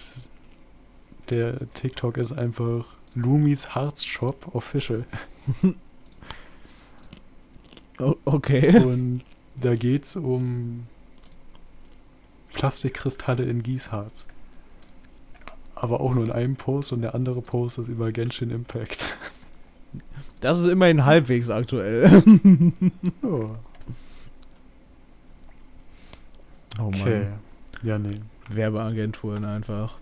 der 1.29 1.71
TikTok 1.73 2.17
ist 2.17 2.31
einfach 2.31 2.85
Lumis 3.15 3.75
Hearts 3.75 4.05
Shop 4.05 4.53
Official. 4.53 5.05
O 7.99 8.15
okay. 8.25 8.75
Und 8.75 9.21
da 9.55 9.75
geht's 9.75 10.15
um 10.15 10.87
Plastikkristalle 12.53 13.43
in 13.43 13.61
Gießharz. 13.61 14.25
Aber 15.83 15.99
auch 15.99 16.13
nur 16.13 16.23
in 16.23 16.31
einem 16.31 16.55
Post 16.55 16.93
und 16.93 17.01
der 17.01 17.13
andere 17.13 17.41
Post 17.41 17.77
ist 17.77 17.89
über 17.89 18.11
Genshin 18.11 18.49
Impact. 18.49 19.13
Das 20.41 20.59
ist 20.59 20.65
immerhin 20.65 21.05
halbwegs 21.05 21.49
aktuell. 21.49 22.21
oh, 23.21 23.51
Oh 26.79 26.87
okay. 26.87 27.27
Ja, 27.83 27.99
nee. 27.99 28.19
Werbeagenturen 28.49 29.45
einfach. 29.45 29.97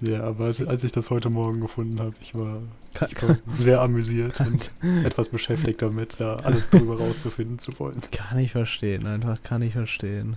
Ja, 0.00 0.24
aber 0.24 0.46
als, 0.46 0.66
als 0.66 0.82
ich 0.82 0.92
das 0.92 1.10
heute 1.10 1.30
Morgen 1.30 1.60
gefunden 1.60 2.00
habe, 2.00 2.14
ich 2.20 2.34
war, 2.34 2.60
ich 3.08 3.22
war 3.22 3.38
sehr 3.56 3.80
amüsiert 3.80 4.40
und 4.40 4.68
etwas 5.04 5.28
beschäftigt 5.28 5.80
damit, 5.80 6.20
da 6.20 6.36
alles 6.36 6.70
drüber 6.70 6.98
rauszufinden 6.98 7.58
zu 7.58 7.78
wollen. 7.78 8.00
kann 8.10 8.38
ich 8.38 8.50
verstehen, 8.50 9.06
einfach 9.06 9.42
kann 9.42 9.62
ich 9.62 9.74
verstehen. 9.74 10.36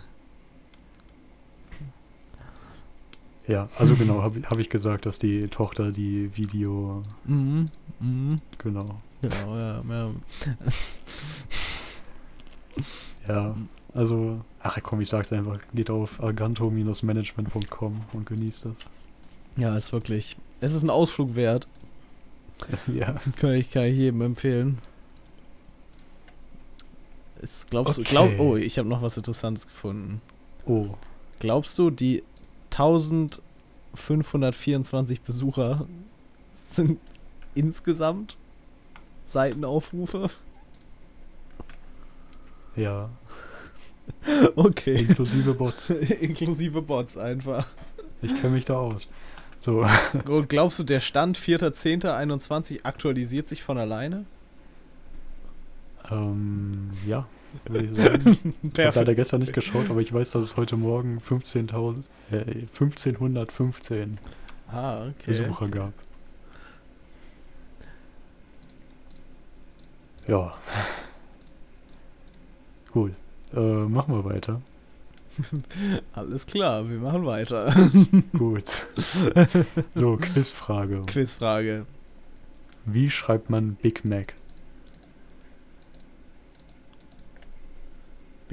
Ja, 3.47 3.69
also 3.77 3.95
genau, 3.95 4.21
habe 4.23 4.41
hab 4.49 4.57
ich 4.57 4.69
gesagt, 4.69 5.05
dass 5.05 5.19
die 5.19 5.47
Tochter 5.47 5.91
die 5.91 6.35
Video, 6.35 7.03
Mhm. 7.25 7.65
Mhm. 7.99 8.35
genau. 8.57 9.01
Genau, 9.21 9.55
ja, 9.55 9.81
ja. 9.87 10.09
Ja, 13.27 13.55
also, 13.93 14.41
ach 14.61 14.77
komm, 14.83 15.01
ich 15.01 15.09
sag's 15.09 15.31
einfach, 15.33 15.59
geht 15.73 15.89
auf 15.89 16.21
arganto-management.com 16.21 17.99
und 18.13 18.25
genießt 18.25 18.65
das. 18.65 18.77
Ja, 19.57 19.75
ist 19.75 19.93
wirklich. 19.93 20.35
Es 20.61 20.73
ist 20.73 20.83
ein 20.83 20.89
Ausflug 20.89 21.35
wert. 21.35 21.67
ja. 22.93 23.15
Kann 23.37 23.53
ich, 23.53 23.71
kann 23.71 23.85
ich 23.85 23.95
jedem 23.97 24.21
empfehlen. 24.21 24.77
Ist, 27.41 27.69
glaubst 27.69 27.93
Okay. 27.99 28.03
du, 28.03 28.09
glaub, 28.09 28.39
oh, 28.39 28.55
ich 28.57 28.77
habe 28.77 28.87
noch 28.89 29.01
was 29.01 29.17
Interessantes 29.17 29.67
gefunden. 29.67 30.21
Oh, 30.65 30.89
Glaubst 31.39 31.77
du, 31.77 31.89
die 31.89 32.23
1524 32.75 35.21
Besucher 35.21 35.87
sind 36.51 36.99
insgesamt 37.53 38.35
Seitenaufrufe? 39.23 40.29
ja, 42.75 43.09
Okay. 44.55 45.01
inklusive 45.03 45.53
Bots. 45.53 45.89
Inklusive 45.89 46.81
Bots 46.81 47.17
einfach. 47.17 47.65
Ich 48.21 48.35
kenne 48.35 48.49
mich 48.55 48.65
da 48.65 48.75
aus. 48.75 49.07
So, 49.61 49.87
Und 50.27 50.49
glaubst 50.49 50.77
du, 50.79 50.83
der 50.83 50.99
Stand 50.99 51.39
4.10.21 51.39 52.83
aktualisiert 52.85 53.47
sich 53.47 53.63
von 53.63 53.77
alleine? 53.77 54.25
ähm, 56.11 56.89
ja, 57.07 57.25
würde 57.65 57.85
ich 57.85 57.95
sagen. 57.95 58.53
Ich 58.73 58.79
habe 58.85 58.99
leider 58.99 59.15
gestern 59.15 59.41
nicht 59.41 59.53
geschaut, 59.53 59.89
aber 59.89 60.01
ich 60.01 60.13
weiß, 60.13 60.31
dass 60.31 60.43
es 60.43 60.57
heute 60.57 60.77
Morgen 60.77 61.21
15.000, 61.27 62.03
äh, 62.31 62.35
1515 62.73 64.17
Ah, 64.71 65.03
okay. 65.07 65.13
Besucher 65.27 65.67
gab. 65.69 65.93
Ja. 70.27 70.51
Gut. 72.91 73.13
Äh, 73.53 73.59
machen 73.59 74.15
wir 74.15 74.25
weiter. 74.25 74.61
Alles 76.13 76.45
klar, 76.47 76.89
wir 76.89 76.97
machen 76.97 77.25
weiter. 77.25 77.73
Gut. 78.37 78.85
So, 79.93 80.17
Quizfrage. 80.17 81.03
Quizfrage. 81.05 81.85
Wie 82.85 83.09
schreibt 83.09 83.49
man 83.49 83.75
Big 83.75 84.05
Mac? 84.05 84.33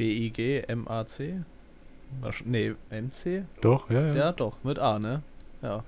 B-I-G-M-A-C? 0.03 1.43
Nee, 2.45 2.75
M-C? 2.91 3.45
Doch, 3.61 3.89
ja, 3.89 4.09
ja. 4.09 4.15
Ja, 4.15 4.33
doch, 4.33 4.57
mit 4.65 4.81
A, 4.81 4.99
ne? 4.99 5.23
Ja. 5.63 5.85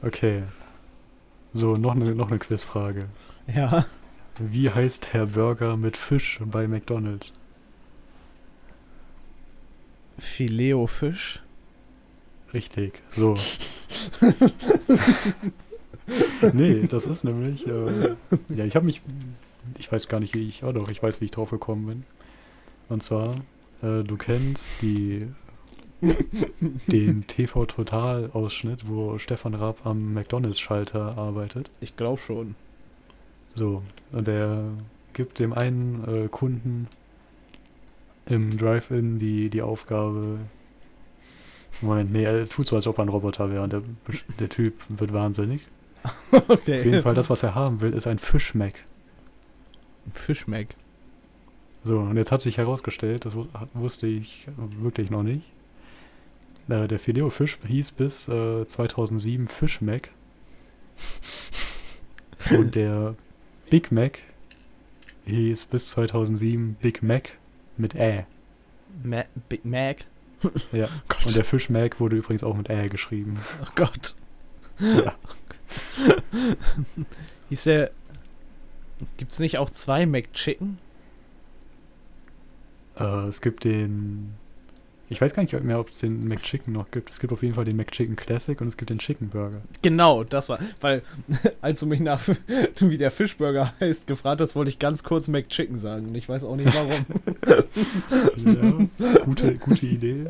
Okay. 0.00 0.44
So, 1.52 1.76
noch 1.76 1.94
eine 1.94 2.14
noch 2.14 2.30
eine 2.30 2.38
Quizfrage. 2.38 3.08
Ja. 3.54 3.84
Wie 4.38 4.70
heißt 4.70 5.12
der 5.12 5.26
Burger 5.26 5.76
mit 5.76 5.98
Fisch 5.98 6.40
bei 6.42 6.66
McDonald's? 6.66 7.34
Fileo 10.18 10.86
Fisch. 10.86 11.42
Richtig. 12.54 13.02
So. 13.10 13.34
nee, 16.54 16.86
das 16.86 17.04
ist 17.04 17.24
nämlich. 17.24 17.66
Äh, 17.66 18.16
ja, 18.48 18.64
ich 18.64 18.74
habe 18.74 18.86
mich 18.86 19.02
ich 19.78 19.90
weiß 19.90 20.08
gar 20.08 20.20
nicht, 20.20 20.34
wie 20.34 20.48
ich, 20.48 20.64
oh 20.64 20.72
doch, 20.72 20.88
ich 20.88 21.02
weiß, 21.02 21.20
wie 21.20 21.26
ich 21.26 21.30
drauf 21.30 21.50
gekommen 21.50 21.86
bin. 21.86 22.04
Und 22.88 23.02
zwar, 23.02 23.34
äh, 23.82 24.02
du 24.02 24.16
kennst 24.16 24.70
die 24.82 25.26
den 26.88 27.26
TV 27.26 27.64
Total 27.66 28.30
Ausschnitt, 28.32 28.88
wo 28.88 29.18
Stefan 29.18 29.54
Raab 29.54 29.86
am 29.86 30.14
McDonalds 30.14 30.58
Schalter 30.58 31.16
arbeitet. 31.16 31.70
Ich 31.80 31.96
glaube 31.96 32.20
schon. 32.20 32.54
So, 33.54 33.82
und 34.12 34.28
er 34.28 34.64
gibt 35.12 35.38
dem 35.38 35.52
einen 35.52 36.24
äh, 36.24 36.28
Kunden 36.28 36.88
im 38.26 38.56
Drive-In 38.56 39.18
die, 39.18 39.48
die 39.50 39.62
Aufgabe. 39.62 40.40
Moment, 41.80 42.12
nee, 42.12 42.24
er 42.24 42.48
tut 42.48 42.66
so, 42.66 42.76
als 42.76 42.86
ob 42.86 42.98
er 42.98 43.04
ein 43.04 43.08
Roboter 43.08 43.50
wäre 43.50 43.62
und 43.62 43.72
der, 43.72 43.82
der 44.38 44.48
Typ 44.48 44.74
wird 44.88 45.12
wahnsinnig. 45.12 45.66
okay. 46.32 46.78
Auf 46.78 46.84
jeden 46.84 47.02
Fall, 47.02 47.14
das, 47.14 47.30
was 47.30 47.42
er 47.42 47.54
haben 47.54 47.80
will, 47.80 47.92
ist 47.92 48.06
ein 48.06 48.18
Fischmeck. 48.18 48.84
Fischmeck. 50.14 50.76
So, 51.84 51.98
und 51.98 52.16
jetzt 52.16 52.30
hat 52.30 52.40
sich 52.40 52.58
herausgestellt, 52.58 53.24
das 53.24 53.34
wu- 53.34 53.46
wusste 53.74 54.06
ich 54.06 54.46
wirklich 54.56 55.10
noch 55.10 55.22
nicht. 55.22 55.42
Äh, 56.68 56.86
der 56.86 56.98
Filet 56.98 57.28
Fisch 57.30 57.58
hieß 57.66 57.92
bis 57.92 58.28
äh, 58.28 58.66
2007 58.66 59.48
Fischmeck. 59.48 60.10
und 62.50 62.74
der 62.74 63.14
Big 63.70 63.90
Mac 63.90 64.20
hieß 65.26 65.64
bis 65.66 65.88
2007 65.88 66.74
Big 66.80 67.02
Mac 67.02 67.32
mit 67.76 67.94
Ä. 67.94 68.26
Ma 69.02 69.24
Big 69.48 69.64
Mac. 69.64 70.04
Ja. 70.72 70.88
Gott. 71.08 71.26
Und 71.26 71.34
der 71.36 71.44
Fischmac 71.44 71.98
wurde 71.98 72.16
übrigens 72.16 72.44
auch 72.44 72.56
mit 72.56 72.68
Ä 72.70 72.88
geschrieben. 72.88 73.38
oh 73.62 73.68
Gott. 73.74 74.14
Ja. 74.78 75.14
Hieß 77.48 77.64
der. 77.64 77.90
Gibt's 79.16 79.38
nicht 79.40 79.58
auch 79.58 79.70
zwei 79.70 80.06
McChicken? 80.06 80.78
Äh, 82.98 83.28
es 83.28 83.40
gibt 83.40 83.64
den. 83.64 84.34
Ich 85.08 85.20
weiß 85.20 85.34
gar 85.34 85.42
nicht 85.42 85.52
mehr, 85.62 85.78
ob 85.78 85.90
es 85.90 85.98
den 85.98 86.26
McChicken 86.26 86.72
noch 86.72 86.90
gibt. 86.90 87.10
Es 87.10 87.20
gibt 87.20 87.34
auf 87.34 87.42
jeden 87.42 87.54
Fall 87.54 87.66
den 87.66 87.76
McChicken 87.76 88.16
Classic 88.16 88.58
und 88.58 88.68
es 88.68 88.78
gibt 88.78 88.88
den 88.88 88.98
Chicken 88.98 89.28
Burger. 89.28 89.60
Genau, 89.82 90.24
das 90.24 90.48
war. 90.48 90.58
Weil, 90.80 91.02
als 91.60 91.80
du 91.80 91.86
mich 91.86 92.00
nach, 92.00 92.22
wie 92.78 92.96
der 92.96 93.10
Fischburger 93.10 93.74
heißt, 93.78 94.06
gefragt 94.06 94.40
hast, 94.40 94.56
wollte 94.56 94.70
ich 94.70 94.78
ganz 94.78 95.04
kurz 95.04 95.28
McChicken 95.28 95.78
sagen. 95.78 96.06
Und 96.06 96.16
ich 96.16 96.30
weiß 96.30 96.44
auch 96.44 96.56
nicht 96.56 96.74
warum. 96.74 97.04
Ja, 98.36 99.24
gute, 99.24 99.56
gute 99.56 99.86
Idee. 99.86 100.28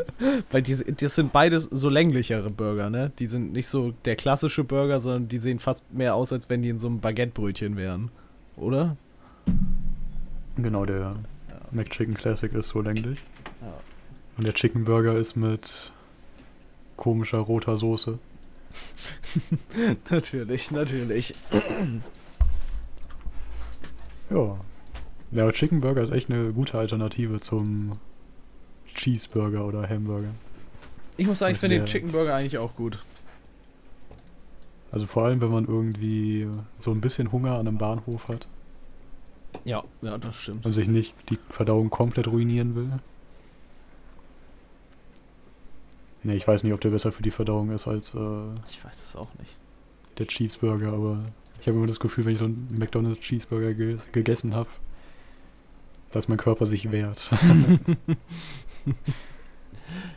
Weil 0.51 0.63
die, 0.63 0.77
das 0.95 1.15
sind 1.15 1.33
beides 1.33 1.65
so 1.65 1.89
länglichere 1.89 2.51
Burger, 2.51 2.91
ne? 2.91 3.13
Die 3.19 3.27
sind 3.27 3.53
nicht 3.53 3.69
so 3.69 3.93
der 4.05 4.17
klassische 4.17 4.65
Burger, 4.65 5.01
sondern 5.01 5.29
die 5.29 5.39
sehen 5.39 5.59
fast 5.59 5.93
mehr 5.93 6.15
aus, 6.15 6.33
als 6.33 6.49
wenn 6.51 6.63
die 6.63 6.71
in 6.71 6.79
so 6.79 6.89
einem 6.89 7.01
Baguettebrötchen 7.01 7.77
wären. 7.77 8.11
Oder? 8.57 8.97
Genau, 10.57 10.85
der 10.85 11.15
McChicken 11.73 12.15
Classic 12.15 12.53
ist 12.53 12.69
so 12.69 12.81
länglich. 12.81 13.19
Ja. 13.61 13.73
Und 14.37 14.47
der 14.47 14.55
Chicken 14.55 14.85
Burger 14.85 15.15
ist 15.15 15.37
mit 15.37 15.91
komischer 16.97 17.39
roter 17.39 17.79
Soße. 17.79 18.19
natürlich, 20.11 20.71
natürlich. 20.71 21.35
Ja. 24.31 24.59
Ja, 25.31 25.43
aber 25.45 25.53
Chicken 25.53 25.81
Burger 25.81 26.03
ist 26.03 26.13
echt 26.13 26.31
eine 26.31 26.53
gute 26.53 26.79
Alternative 26.79 27.41
zum 27.41 27.93
Cheeseburger 28.95 29.65
oder 29.67 29.89
Hamburger. 29.89 30.31
Ich 31.17 31.27
muss 31.27 31.39
sagen, 31.39 31.53
ich 31.55 31.59
finde 31.59 31.77
den 31.77 31.87
Chicken 31.87 32.13
Burger 32.13 32.35
eigentlich 32.35 32.59
auch 32.59 32.75
gut. 32.77 33.03
Also 34.91 35.07
vor 35.07 35.25
allem, 35.25 35.41
wenn 35.41 35.51
man 35.51 35.67
irgendwie 35.67 36.49
so 36.79 36.91
ein 36.91 37.01
bisschen 37.01 37.33
Hunger 37.33 37.53
an 37.53 37.67
einem 37.67 37.79
Bahnhof 37.79 38.29
hat 38.29 38.47
Ja, 39.65 39.85
ja, 40.03 40.19
das 40.19 40.37
stimmt. 40.37 40.65
und 40.67 40.73
sich 40.73 40.89
nicht 40.89 41.15
die 41.31 41.39
Verdauung 41.51 41.91
komplett 41.91 42.27
ruinieren 42.29 42.75
will. 42.75 42.91
Ne, 46.25 46.37
ich 46.37 46.47
weiß 46.47 46.63
nicht, 46.63 46.73
ob 46.73 46.81
der 46.81 46.91
besser 46.91 47.13
für 47.13 47.23
die 47.23 47.31
Verdauung 47.31 47.71
ist 47.71 47.87
als 47.89 48.15
äh, 48.15 48.19
Ich 48.69 48.85
weiß 48.85 49.03
es 49.03 49.17
auch 49.17 49.33
nicht. 49.39 49.57
der 50.19 50.27
Cheeseburger, 50.27 50.93
aber 50.93 51.25
ich 51.61 51.67
habe 51.67 51.79
immer 51.79 51.87
das 51.87 52.01
Gefühl, 52.01 52.25
wenn 52.25 52.33
ich 52.33 52.39
so 52.39 52.45
einen 52.47 52.69
McDonald's 52.79 53.21
Cheeseburger 53.21 53.75
ge 53.75 53.97
gegessen 54.13 54.55
habe, 54.55 54.69
dass 56.13 56.29
mein 56.29 56.39
Körper 56.39 56.67
sich 56.67 56.91
wehrt. 56.93 57.29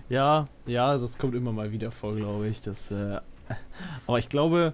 Ja, 0.08 0.48
ja, 0.66 0.98
das 0.98 1.18
kommt 1.18 1.36
immer 1.36 1.52
mal 1.52 1.72
wieder 1.72 1.92
vor, 1.92 2.16
glaube 2.16 2.48
ich. 2.48 2.62
Das, 2.62 2.92
äh, 2.92 3.20
aber 4.08 4.20
ich 4.20 4.30
glaube, 4.30 4.74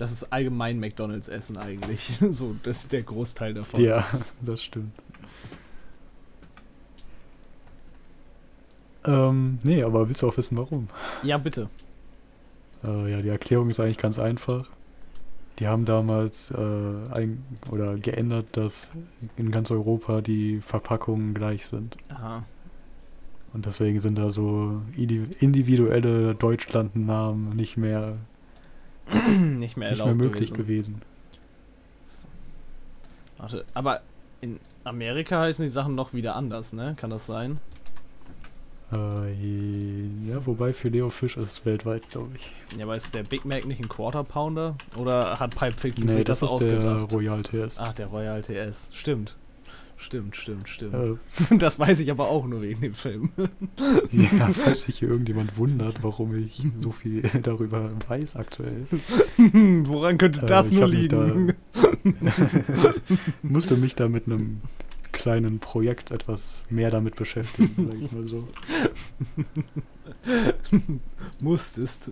das 0.00 0.12
ist 0.12 0.32
allgemein 0.32 0.78
McDonalds 0.80 1.28
Essen 1.28 1.56
eigentlich. 1.58 2.10
so, 2.30 2.56
das 2.62 2.78
ist 2.78 2.92
der 2.92 3.02
Großteil 3.02 3.54
davon. 3.54 3.82
ja, 3.82 4.06
das 4.40 4.62
stimmt. 4.62 4.92
Ähm, 9.04 9.58
nee, 9.62 9.82
aber 9.82 10.08
willst 10.08 10.22
du 10.22 10.28
auch 10.28 10.36
wissen, 10.36 10.56
warum? 10.56 10.88
Ja, 11.22 11.38
bitte. 11.38 11.68
Äh, 12.84 13.10
ja, 13.10 13.22
die 13.22 13.28
Erklärung 13.28 13.70
ist 13.70 13.80
eigentlich 13.80 13.98
ganz 13.98 14.18
einfach. 14.18 14.68
Die 15.58 15.66
haben 15.66 15.84
damals 15.84 16.50
äh, 16.50 16.56
ein, 17.12 17.44
oder 17.70 17.96
geändert, 17.96 18.46
dass 18.52 18.90
in 19.36 19.50
ganz 19.50 19.70
Europa 19.70 20.20
die 20.22 20.60
Verpackungen 20.60 21.34
gleich 21.34 21.66
sind. 21.66 21.96
Aha. 22.08 22.44
Und 23.52 23.66
deswegen 23.66 24.00
sind 24.00 24.16
da 24.16 24.30
so 24.30 24.80
indi- 24.96 25.26
individuelle 25.40 26.34
Deutschlandnamen 26.34 27.56
nicht 27.56 27.76
mehr, 27.76 28.16
nicht 29.58 29.76
mehr 29.76 29.90
nicht 29.90 29.98
erlaubt 30.00 30.16
mehr 30.16 30.28
möglich 30.28 30.52
gewesen. 30.52 31.00
gewesen. 31.00 31.02
Warte, 33.38 33.64
aber 33.74 34.00
in 34.40 34.60
Amerika 34.84 35.40
heißen 35.40 35.62
die 35.64 35.68
Sachen 35.70 35.94
noch 35.94 36.12
wieder 36.12 36.36
anders, 36.36 36.72
ne? 36.72 36.94
Kann 36.96 37.10
das 37.10 37.26
sein? 37.26 37.58
Äh, 38.92 39.32
ja, 40.28 40.44
wobei 40.44 40.72
Filet 40.72 41.10
Fisch 41.10 41.36
ist 41.36 41.64
weltweit, 41.64 42.08
glaube 42.08 42.30
ich. 42.36 42.50
Ja, 42.76 42.84
aber 42.84 42.96
ist 42.96 43.14
der 43.14 43.22
Big 43.22 43.44
Mac 43.44 43.64
nicht 43.64 43.80
ein 43.80 43.88
Quarter 43.88 44.24
Pounder? 44.24 44.74
Oder 44.96 45.38
hat 45.38 45.56
Pipe 45.56 45.76
Fiction 45.76 46.06
Nee, 46.06 46.12
sich 46.12 46.24
das, 46.24 46.40
das, 46.40 46.52
ist 46.52 46.64
der 46.64 46.78
ausgedacht? 46.78 47.12
Royal 47.12 47.42
TS. 47.42 47.78
Ach, 47.78 47.92
der 47.92 48.08
Royal 48.08 48.42
TS. 48.42 48.90
Stimmt. 48.92 49.36
Stimmt, 50.02 50.34
stimmt, 50.34 50.68
stimmt. 50.68 50.94
Äh, 50.94 51.14
Das 51.58 51.78
weiß 51.78 52.00
ich 52.00 52.10
aber 52.10 52.28
auch 52.28 52.46
nur 52.46 52.62
wegen 52.62 52.80
dem 52.80 52.94
Film. 52.94 53.30
ja, 54.10 54.48
falls 54.48 54.82
sich 54.82 54.98
hier 54.98 55.08
irgendjemand 55.08 55.56
wundert, 55.58 56.02
warum 56.02 56.34
ich 56.34 56.62
so 56.80 56.90
viel 56.90 57.22
darüber 57.42 57.90
weiß 58.08 58.36
aktuell. 58.36 58.86
Woran 59.36 60.16
könnte 60.18 60.40
Äh, 60.42 60.46
das 60.46 60.70
ich 60.70 60.78
nur 60.78 60.88
liegen? 60.88 61.52
musste 63.42 63.76
mich 63.76 63.94
da 63.94 64.08
mit 64.08 64.26
einem 64.26 64.62
kleinen 65.12 65.58
Projekt 65.58 66.10
etwas 66.12 66.60
mehr 66.70 66.90
damit 66.90 67.16
beschäftigen, 67.16 67.74
sag 67.76 68.00
ich 68.00 68.10
mal 68.12 68.24
so. 68.24 68.48
Musstest. 71.42 72.10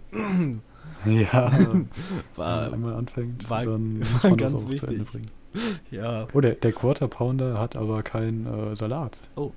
Ja, 1.04 1.52
wenn 1.52 1.88
War, 2.36 2.62
man 2.64 2.74
einmal 2.74 2.94
anfängt, 2.94 3.48
war- 3.48 3.64
dann 3.64 3.98
muss 4.00 4.22
man 4.22 4.36
ganz 4.36 4.52
das 4.52 4.64
auch 4.66 4.74
zu 4.74 4.86
Ende 4.86 4.98
wichtig. 5.00 5.10
bringen. 5.12 5.30
ja. 5.90 6.28
Oh, 6.32 6.40
der, 6.40 6.54
der 6.54 6.72
Quarter 6.72 7.08
Pounder 7.08 7.58
hat 7.58 7.76
aber 7.76 8.02
keinen 8.02 8.46
äh, 8.46 8.76
Salat. 8.76 9.20
Oh. 9.36 9.52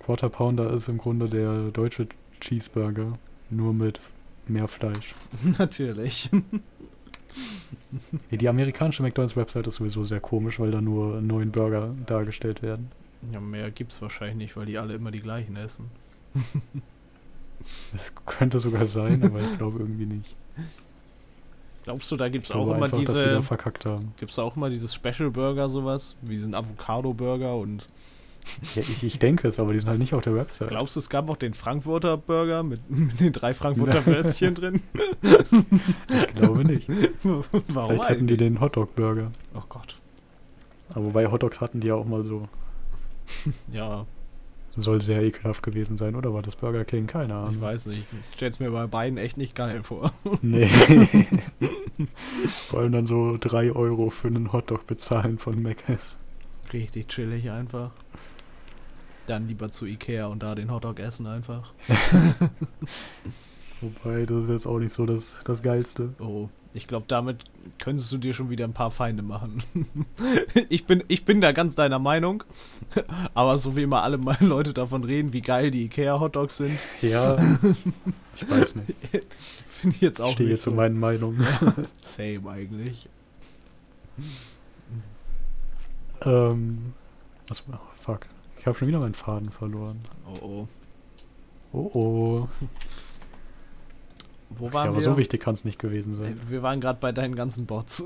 Quarter 0.00 0.28
Pounder 0.28 0.72
ist 0.72 0.88
im 0.88 0.98
Grunde 0.98 1.28
der 1.28 1.70
deutsche 1.70 2.08
Cheeseburger, 2.40 3.18
nur 3.50 3.72
mit 3.72 4.00
mehr 4.48 4.68
Fleisch. 4.68 5.14
Natürlich. 5.58 6.30
Die 8.30 8.48
amerikanische 8.48 9.02
McDonalds-Website 9.02 9.66
ist 9.66 9.76
sowieso 9.76 10.02
sehr 10.02 10.20
komisch, 10.20 10.58
weil 10.58 10.70
da 10.70 10.80
nur 10.80 11.20
neun 11.20 11.50
Burger 11.50 11.94
dargestellt 12.06 12.62
werden. 12.62 12.90
Ja, 13.30 13.40
mehr 13.40 13.70
gibt's 13.70 14.02
wahrscheinlich 14.02 14.36
nicht, 14.36 14.56
weil 14.56 14.66
die 14.66 14.78
alle 14.78 14.94
immer 14.94 15.10
die 15.10 15.20
gleichen 15.20 15.56
essen. 15.56 15.90
Das 17.92 18.12
könnte 18.26 18.58
sogar 18.58 18.88
sein, 18.88 19.22
aber 19.24 19.40
ich 19.40 19.56
glaube 19.56 19.78
irgendwie 19.78 20.06
nicht. 20.06 20.34
Glaubst 21.84 22.10
du, 22.10 22.16
da 22.16 22.28
gibt's 22.28 22.50
Ich 22.50 22.56
auch 22.56 22.66
immer 22.66 22.84
einfach, 22.84 22.98
diese. 22.98 23.40
Gibt's 24.18 24.36
da 24.36 24.42
auch 24.42 24.56
immer 24.56 24.70
dieses 24.70 24.94
Special 24.94 25.30
Burger, 25.30 25.68
sowas? 25.68 26.16
Wie 26.22 26.36
diesen 26.36 26.54
Avocado-Burger 26.54 27.56
und. 27.56 27.86
Ja, 28.74 28.82
ich, 28.82 29.04
ich 29.04 29.18
denke 29.20 29.46
es, 29.46 29.60
aber 29.60 29.72
die 29.72 29.78
sind 29.78 29.88
halt 29.88 30.00
nicht 30.00 30.14
auf 30.14 30.22
der 30.22 30.34
Website. 30.34 30.68
Glaubst 30.68 30.96
du, 30.96 31.00
es 31.00 31.08
gab 31.08 31.30
auch 31.30 31.36
den 31.36 31.54
Frankfurter 31.54 32.16
Burger 32.16 32.62
mit, 32.62 32.80
mit 32.90 33.20
den 33.20 33.32
drei 33.32 33.54
Frankfurter 33.54 34.04
Würstchen 34.04 34.54
drin? 34.54 34.82
Ich 35.22 36.34
glaube 36.34 36.64
nicht. 36.64 36.88
Warum 37.22 37.90
Vielleicht 37.90 38.08
hatten 38.08 38.26
die 38.26 38.36
den 38.36 38.60
Hotdog-Burger. 38.60 39.30
Oh 39.54 39.62
Gott. 39.68 39.96
Aber 40.90 41.04
wobei 41.06 41.30
Hotdogs 41.30 41.60
hatten 41.60 41.80
die 41.80 41.88
ja 41.88 41.94
auch 41.94 42.04
mal 42.04 42.24
so. 42.24 42.48
Ja, 43.72 44.06
Soll 44.76 45.02
sehr 45.02 45.22
ekelhaft 45.22 45.62
gewesen 45.62 45.98
sein, 45.98 46.14
oder 46.16 46.32
war 46.32 46.40
das 46.40 46.56
Burger 46.56 46.84
King? 46.86 47.06
Keine 47.06 47.34
Ahnung. 47.34 47.54
ich 47.54 47.60
weiß 47.60 47.86
nicht. 47.86 48.06
Ich 48.30 48.36
stell's 48.36 48.58
mir 48.58 48.70
bei 48.70 48.86
beiden 48.86 49.18
echt 49.18 49.36
nicht 49.36 49.54
geil 49.54 49.82
vor. 49.82 50.12
Nee. 50.40 50.66
Vor 52.46 52.80
allem 52.80 52.92
dann 52.92 53.06
so 53.06 53.36
3 53.38 53.72
Euro 53.72 54.08
für 54.10 54.28
einen 54.28 54.52
Hotdog 54.52 54.86
bezahlen 54.86 55.38
von 55.38 55.62
Mc's. 55.62 56.16
Richtig 56.72 57.08
chillig 57.08 57.50
einfach. 57.50 57.90
Dann 59.26 59.46
lieber 59.46 59.70
zu 59.70 59.86
Ikea 59.86 60.26
und 60.26 60.42
da 60.42 60.54
den 60.54 60.70
Hotdog 60.72 60.98
essen 60.98 61.26
einfach. 61.26 61.74
Wobei, 63.80 64.24
das 64.26 64.44
ist 64.44 64.48
jetzt 64.48 64.66
auch 64.66 64.78
nicht 64.78 64.94
so 64.94 65.04
das, 65.06 65.36
das 65.44 65.62
Geilste. 65.62 66.14
Oh, 66.18 66.48
ich 66.74 66.86
glaube, 66.86 67.04
damit 67.08 67.44
könntest 67.78 68.10
du 68.12 68.18
dir 68.18 68.32
schon 68.34 68.50
wieder 68.50 68.64
ein 68.64 68.72
paar 68.72 68.90
Feinde 68.90 69.22
machen. 69.22 69.62
ich, 70.68 70.86
bin, 70.86 71.04
ich 71.08 71.24
bin 71.24 71.40
da 71.40 71.52
ganz 71.52 71.74
deiner 71.74 71.98
Meinung. 71.98 72.44
Aber 73.34 73.58
so 73.58 73.76
wie 73.76 73.82
immer 73.82 74.02
alle 74.02 74.18
meine 74.18 74.38
Leute 74.48 74.72
davon 74.72 75.04
reden, 75.04 75.32
wie 75.32 75.42
geil 75.42 75.70
die 75.70 75.84
Ikea-Hotdogs 75.84 76.56
sind, 76.56 76.78
Ja, 77.02 77.36
ich 78.34 78.48
weiß 78.50 78.76
nicht. 78.76 78.94
finde 79.68 79.96
ich 79.96 80.00
jetzt 80.00 80.20
auch 80.20 80.28
Ich 80.30 80.34
stehe 80.34 80.58
zu 80.58 80.72
meinen 80.72 80.98
Meinungen. 80.98 81.46
Same 82.02 82.48
eigentlich. 82.50 83.08
ähm, 86.24 86.94
was, 87.48 87.64
oh, 87.70 87.76
fuck. 88.02 88.20
Ich 88.58 88.66
habe 88.66 88.78
schon 88.78 88.88
wieder 88.88 89.00
meinen 89.00 89.14
Faden 89.14 89.50
verloren. 89.50 90.00
Oh 90.26 90.38
oh. 90.42 90.68
Oh 91.72 91.90
oh. 91.94 92.48
Wo 94.58 94.66
Ja, 94.66 94.72
waren 94.74 94.88
aber 94.88 94.96
wir? 94.96 95.02
so 95.02 95.16
wichtig 95.16 95.40
kann 95.40 95.54
es 95.54 95.64
nicht 95.64 95.78
gewesen 95.78 96.14
sein. 96.14 96.38
Wir 96.48 96.62
waren 96.62 96.80
gerade 96.80 96.98
bei 97.00 97.12
deinen 97.12 97.34
ganzen 97.34 97.66
Bots. 97.66 98.04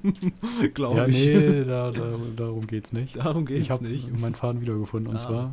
Glaube 0.74 0.96
Ja, 0.98 1.06
ich. 1.06 1.26
nee, 1.26 1.64
da, 1.64 1.90
da, 1.90 2.12
darum 2.36 2.66
geht's 2.66 2.92
nicht. 2.92 3.16
Darum 3.16 3.46
geht's 3.46 3.60
ich 3.66 3.70
habe 3.70 3.84
nicht. 3.84 4.18
meinen 4.20 4.34
Faden 4.34 4.60
wiedergefunden. 4.60 5.10
Und 5.10 5.16
Ah. 5.16 5.20
zwar 5.20 5.52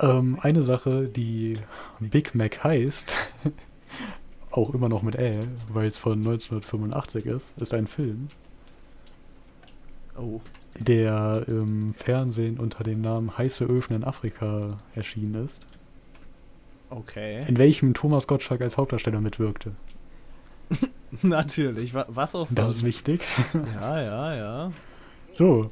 ähm, 0.00 0.38
eine 0.42 0.62
Sache, 0.62 1.08
die 1.08 1.54
Big 2.00 2.34
Mac 2.34 2.62
heißt, 2.64 3.14
auch 4.50 4.74
immer 4.74 4.88
noch 4.88 5.02
mit 5.02 5.16
Ä, 5.16 5.40
weil 5.72 5.86
es 5.86 5.98
von 5.98 6.14
1985 6.18 7.26
ist, 7.26 7.54
ist 7.60 7.74
ein 7.74 7.86
Film, 7.86 8.28
Oh. 10.18 10.40
der 10.80 11.44
im 11.46 11.92
Fernsehen 11.94 12.58
unter 12.58 12.82
dem 12.84 13.02
Namen 13.02 13.36
Heiße 13.36 13.64
Öfen 13.64 13.96
in 13.96 14.04
Afrika 14.04 14.68
erschienen 14.94 15.44
ist, 15.44 15.60
Okay. 16.90 17.44
in 17.48 17.56
welchem 17.58 17.94
Thomas 17.94 18.26
Gottschalk 18.26 18.60
als 18.60 18.76
Hauptdarsteller 18.76 19.20
mitwirkte. 19.20 19.72
Natürlich. 21.22 21.94
Wa- 21.94 22.06
Was 22.08 22.34
auch 22.34 22.46
sonst. 22.46 22.58
Das 22.58 22.76
ist 22.76 22.84
wichtig. 22.84 23.22
Ja, 23.74 24.00
ja, 24.02 24.34
ja. 24.36 24.72
So. 25.32 25.70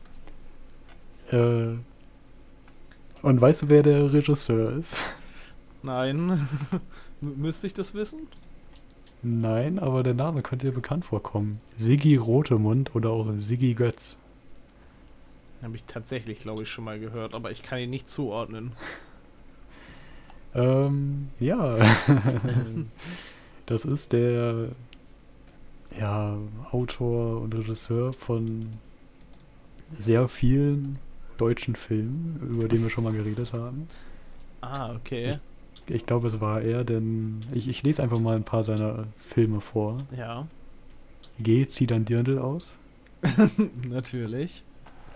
Äh, 1.30 1.74
und 3.22 3.40
weißt 3.40 3.62
du, 3.62 3.68
wer 3.68 3.82
der 3.82 4.12
Regisseur 4.12 4.72
ist? 4.76 4.96
Nein. 5.82 6.46
Müsste 7.20 7.66
ich 7.66 7.74
das 7.74 7.94
wissen? 7.94 8.26
Nein, 9.22 9.78
aber 9.78 10.02
der 10.02 10.12
Name 10.14 10.42
könnte 10.42 10.66
dir 10.66 10.72
bekannt 10.74 11.06
vorkommen. 11.06 11.58
Siggi 11.78 12.16
Rotemund 12.16 12.94
oder 12.94 13.10
auch 13.10 13.26
Siggi 13.38 13.72
Götz. 13.74 14.16
Habe 15.62 15.76
ich 15.76 15.84
tatsächlich, 15.84 16.40
glaube 16.40 16.64
ich, 16.64 16.68
schon 16.70 16.84
mal 16.84 17.00
gehört, 17.00 17.34
aber 17.34 17.50
ich 17.50 17.62
kann 17.62 17.78
ihn 17.78 17.88
nicht 17.88 18.10
zuordnen. 18.10 18.72
Ähm, 20.54 21.28
ja. 21.40 21.76
das 23.66 23.84
ist 23.84 24.12
der 24.12 24.68
ja, 25.98 26.36
Autor 26.70 27.40
und 27.40 27.54
Regisseur 27.54 28.12
von 28.12 28.68
sehr 29.98 30.28
vielen 30.28 30.98
deutschen 31.36 31.76
Filmen, 31.76 32.40
über 32.50 32.68
die 32.68 32.82
wir 32.82 32.90
schon 32.90 33.04
mal 33.04 33.12
geredet 33.12 33.52
haben. 33.52 33.86
Ah, 34.60 34.94
okay. 34.94 35.38
Ich 35.88 36.06
glaube, 36.06 36.28
es 36.28 36.40
war 36.40 36.62
er, 36.62 36.84
denn 36.84 37.40
ich, 37.52 37.68
ich 37.68 37.82
lese 37.82 38.02
einfach 38.02 38.18
mal 38.18 38.36
ein 38.36 38.44
paar 38.44 38.64
seiner 38.64 39.06
Filme 39.18 39.60
vor. 39.60 39.98
Ja, 40.16 40.46
Geh, 41.38 41.66
zieh 41.66 41.86
dein 41.86 42.04
Dirndl 42.04 42.38
aus. 42.38 42.74
natürlich. 43.88 44.62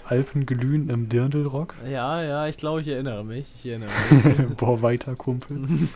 Alpen 0.09 0.47
glühen 0.47 0.89
im 0.89 1.09
Dirndlrock. 1.09 1.75
Ja, 1.85 2.23
ja, 2.23 2.47
ich 2.49 2.57
glaube, 2.57 2.81
ich 2.81 2.89
erinnere 2.89 3.25
mich. 3.25 3.47
Ich 3.59 3.67
erinnere 3.67 3.91
mich. 4.11 4.57
Boah, 4.57 4.81
weiter, 4.81 5.15
Kumpel. 5.15 5.59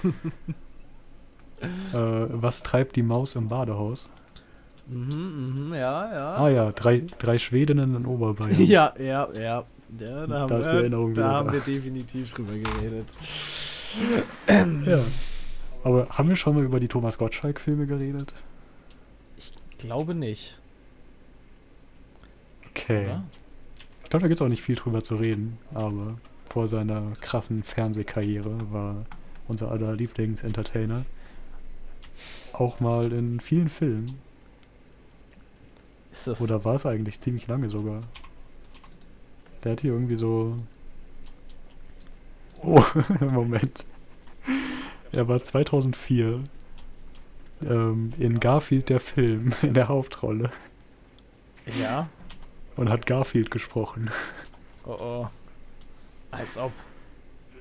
äh, 1.61 1.67
was 1.95 2.63
treibt 2.63 2.97
die 2.97 3.03
Maus 3.03 3.35
im 3.37 3.49
Badehaus? 3.49 4.09
mhm, 4.87 5.69
mhm, 5.69 5.75
ja, 5.75 6.13
ja. 6.13 6.35
Ah 6.35 6.49
ja, 6.51 6.73
drei, 6.73 7.05
drei 7.19 7.39
Schwedinnen 7.39 7.97
in 7.97 8.07
Oberbayern. 8.07 8.61
Ja, 8.67 8.93
ja, 8.99 9.29
ja. 9.35 9.65
Ja, 9.99 10.27
da 10.27 10.41
haben, 10.41 10.49
Da 10.49 10.59
wir, 10.61 10.73
Erinnerung 10.73 11.13
da 11.13 11.29
haben 11.33 11.53
wir 11.53 11.61
definitiv 11.61 12.33
drüber 12.33 12.55
geredet. 12.55 13.15
ja. 14.87 15.01
Aber 15.85 16.09
haben 16.09 16.31
wir 16.31 16.37
schon 16.37 16.55
mal 16.55 16.65
über 16.65 16.81
die 16.81 16.89
Thomas 16.89 17.19
Gottschalk-Filme 17.19 17.87
geredet? 17.87 18.33
Ich 19.37 19.53
glaube 19.77 20.15
nicht. 20.15 20.59
Okay. 22.71 23.05
Oder? 23.05 23.23
Ich 24.13 24.15
glaube, 24.15 24.25
da 24.25 24.29
gibt 24.29 24.41
es 24.43 24.45
auch 24.45 24.51
nicht 24.51 24.61
viel 24.61 24.75
drüber 24.75 25.03
zu 25.03 25.17
reden, 25.17 25.57
aber 25.73 26.19
vor 26.51 26.69
seiner 26.69 27.13
krassen 27.23 27.63
Fernsehkarriere 27.63 28.71
war 28.71 29.07
unser 29.49 29.71
aller 29.71 29.95
Lieblingsentertainer 29.97 31.07
auch 32.53 32.79
mal 32.79 33.11
in 33.11 33.41
vielen 33.41 33.71
Filmen. 33.71 34.19
Ist 36.13 36.27
das. 36.27 36.43
Oder 36.43 36.63
war 36.63 36.75
es 36.75 36.85
eigentlich 36.85 37.23
ziemlich 37.23 37.47
lange 37.47 37.71
sogar? 37.71 38.03
Der 39.65 39.73
hat 39.73 39.81
hier 39.81 39.95
irgendwie 39.95 40.17
so. 40.17 40.59
Oh, 42.61 42.85
Moment. 43.21 43.87
Er 45.13 45.27
war 45.27 45.43
2004 45.43 46.45
ähm, 47.65 48.13
in 48.19 48.41
Garfield 48.41 48.91
der 48.91 49.01
Film 49.01 49.55
in 49.63 49.73
der 49.73 49.89
Hauptrolle 49.89 50.51
Ja. 51.81 52.11
Und 52.77 52.89
hat 52.89 53.07
Garfield 53.07 53.51
gesprochen. 53.51 54.11
Oh 54.85 54.97
oh. 54.99 55.29
Als 56.31 56.57
ob. 56.57 56.73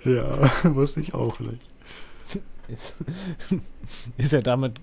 Ja, 0.04 0.50
wusste 0.76 1.02
ich 1.02 1.14
auch 1.14 1.40
nicht. 1.40 1.62
Ist, 2.68 2.96
ist 4.18 4.34
er 4.34 4.42
damit. 4.42 4.80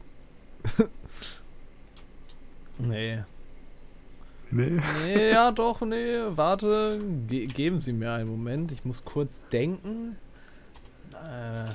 nee. 2.78 3.22
Nee. 4.50 4.80
Nee, 5.04 5.30
ja 5.30 5.50
doch, 5.50 5.80
nee. 5.82 6.14
Warte. 6.30 7.00
Ge 7.26 7.46
geben 7.46 7.78
Sie 7.78 7.92
mir 7.92 8.12
einen 8.12 8.30
Moment. 8.30 8.72
Ich 8.72 8.84
muss 8.84 9.04
kurz 9.04 9.42
denken. 9.50 10.16
Äh. 11.12 11.68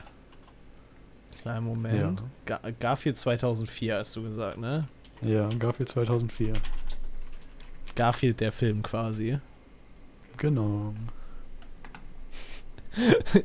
Kleinen 1.41 1.65
Moment. 1.65 2.23
Ga 2.45 2.59
Garfield 2.79 3.17
2004 3.17 3.97
hast 3.97 4.15
du 4.15 4.23
gesagt, 4.23 4.57
ne? 4.57 4.87
Ja, 5.21 5.47
Garfield 5.59 5.89
2004. 5.89 6.53
Garfield 7.95 8.39
der 8.39 8.51
Film 8.51 8.83
quasi. 8.83 9.39
Genau. 10.37 10.93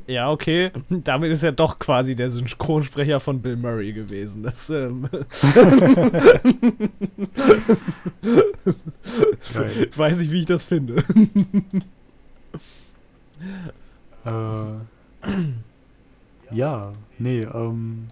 Ja, 0.06 0.30
okay. 0.30 0.70
Damit 0.90 1.32
ist 1.32 1.42
er 1.42 1.52
doch 1.52 1.78
quasi 1.78 2.14
der 2.14 2.28
Synchronsprecher 2.28 3.18
von 3.18 3.40
Bill 3.40 3.56
Murray 3.56 3.94
gewesen. 3.94 4.42
Das, 4.42 4.68
ähm, 4.68 5.08
Geil. 9.54 9.88
weiß 9.96 10.18
ich, 10.20 10.30
wie 10.30 10.40
ich 10.40 10.46
das 10.46 10.66
finde. 10.66 11.02
Äh, 14.26 14.72
ja, 16.54 16.92
nee, 17.18 17.42
ähm. 17.42 18.08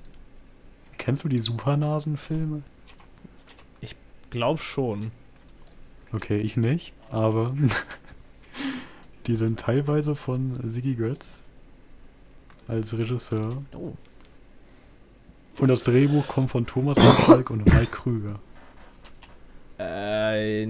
Kennst 0.99 1.25
du 1.25 1.29
die 1.29 1.41
Supernasen-Filme? 1.41 2.63
Glaub 4.31 4.61
schon. 4.61 5.13
Okay, 6.13 6.39
ich 6.39 6.57
nicht, 6.57 6.95
aber 7.11 7.55
die 9.27 9.37
sind 9.37 9.61
teilweise 9.61 10.15
von 10.15 10.59
Siggi 10.69 10.95
Götz 10.95 11.43
als 12.69 12.97
Regisseur. 12.97 13.65
Oh. 13.75 13.93
Und 15.59 15.69
das 15.69 15.85
Drehbuch 15.85 16.27
kommt 16.29 16.51
von 16.51 16.67
Thomas 16.67 17.01
Gottschalk 17.01 17.51
und 17.51 17.67
Mike 17.67 17.91
Krüger, 17.93 18.41
Äh, 19.79 20.67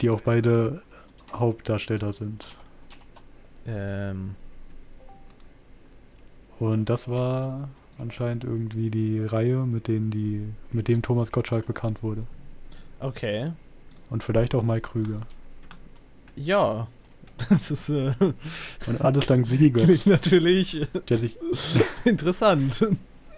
die 0.00 0.10
auch 0.10 0.20
beide 0.20 0.82
Hauptdarsteller 1.32 2.12
sind. 2.12 2.56
ähm, 3.66 4.36
Und 6.58 6.86
das 6.90 7.08
war 7.08 7.68
anscheinend 7.98 8.44
irgendwie 8.44 8.90
die 8.90 9.20
Reihe, 9.20 9.66
mit 9.66 9.88
denen 9.88 10.10
die, 10.10 10.54
mit 10.72 10.88
dem 10.88 11.02
Thomas 11.02 11.32
Gottschalk 11.32 11.66
bekannt 11.66 12.02
wurde. 12.02 12.26
okay. 13.00 13.52
Und 14.14 14.22
vielleicht 14.22 14.54
auch 14.54 14.62
Mike 14.62 14.90
Krüger. 14.90 15.16
Ja. 16.36 16.86
Das 17.48 17.72
ist 17.72 17.88
äh, 17.88 18.14
Und 18.86 19.00
alles 19.00 19.26
dank 19.26 19.44
Siggi 19.44 19.72
klingt 19.72 19.88
Götz, 19.88 20.06
natürlich 20.06 20.86
der 21.08 21.16
sich 21.16 21.36
interessant. 22.04 22.86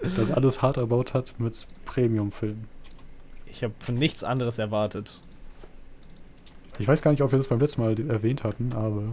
das 0.02 0.30
alles 0.30 0.60
hart 0.60 0.76
erbaut 0.76 1.14
hat 1.14 1.32
mit 1.38 1.66
Premium-Filmen. 1.86 2.66
Ich 3.46 3.64
habe 3.64 3.72
von 3.78 3.94
nichts 3.94 4.22
anderes 4.22 4.58
erwartet. 4.58 5.22
Ich 6.78 6.86
weiß 6.86 7.00
gar 7.00 7.10
nicht, 7.12 7.22
ob 7.22 7.32
wir 7.32 7.38
das 7.38 7.48
beim 7.48 7.58
letzten 7.58 7.80
Mal 7.80 7.98
erwähnt 8.10 8.44
hatten, 8.44 8.74
aber 8.74 9.04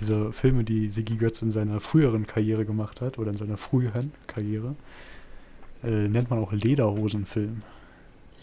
diese 0.00 0.32
Filme, 0.32 0.62
die 0.62 0.90
Siggi 0.90 1.16
Götz 1.16 1.42
in 1.42 1.50
seiner 1.50 1.80
früheren 1.80 2.24
Karriere 2.28 2.64
gemacht 2.64 3.00
hat, 3.00 3.18
oder 3.18 3.32
in 3.32 3.36
seiner 3.36 3.56
früheren 3.56 4.12
Karriere, 4.28 4.76
äh, 5.82 6.06
nennt 6.06 6.30
man 6.30 6.38
auch 6.38 6.52
Lederhosenfilm. 6.52 7.62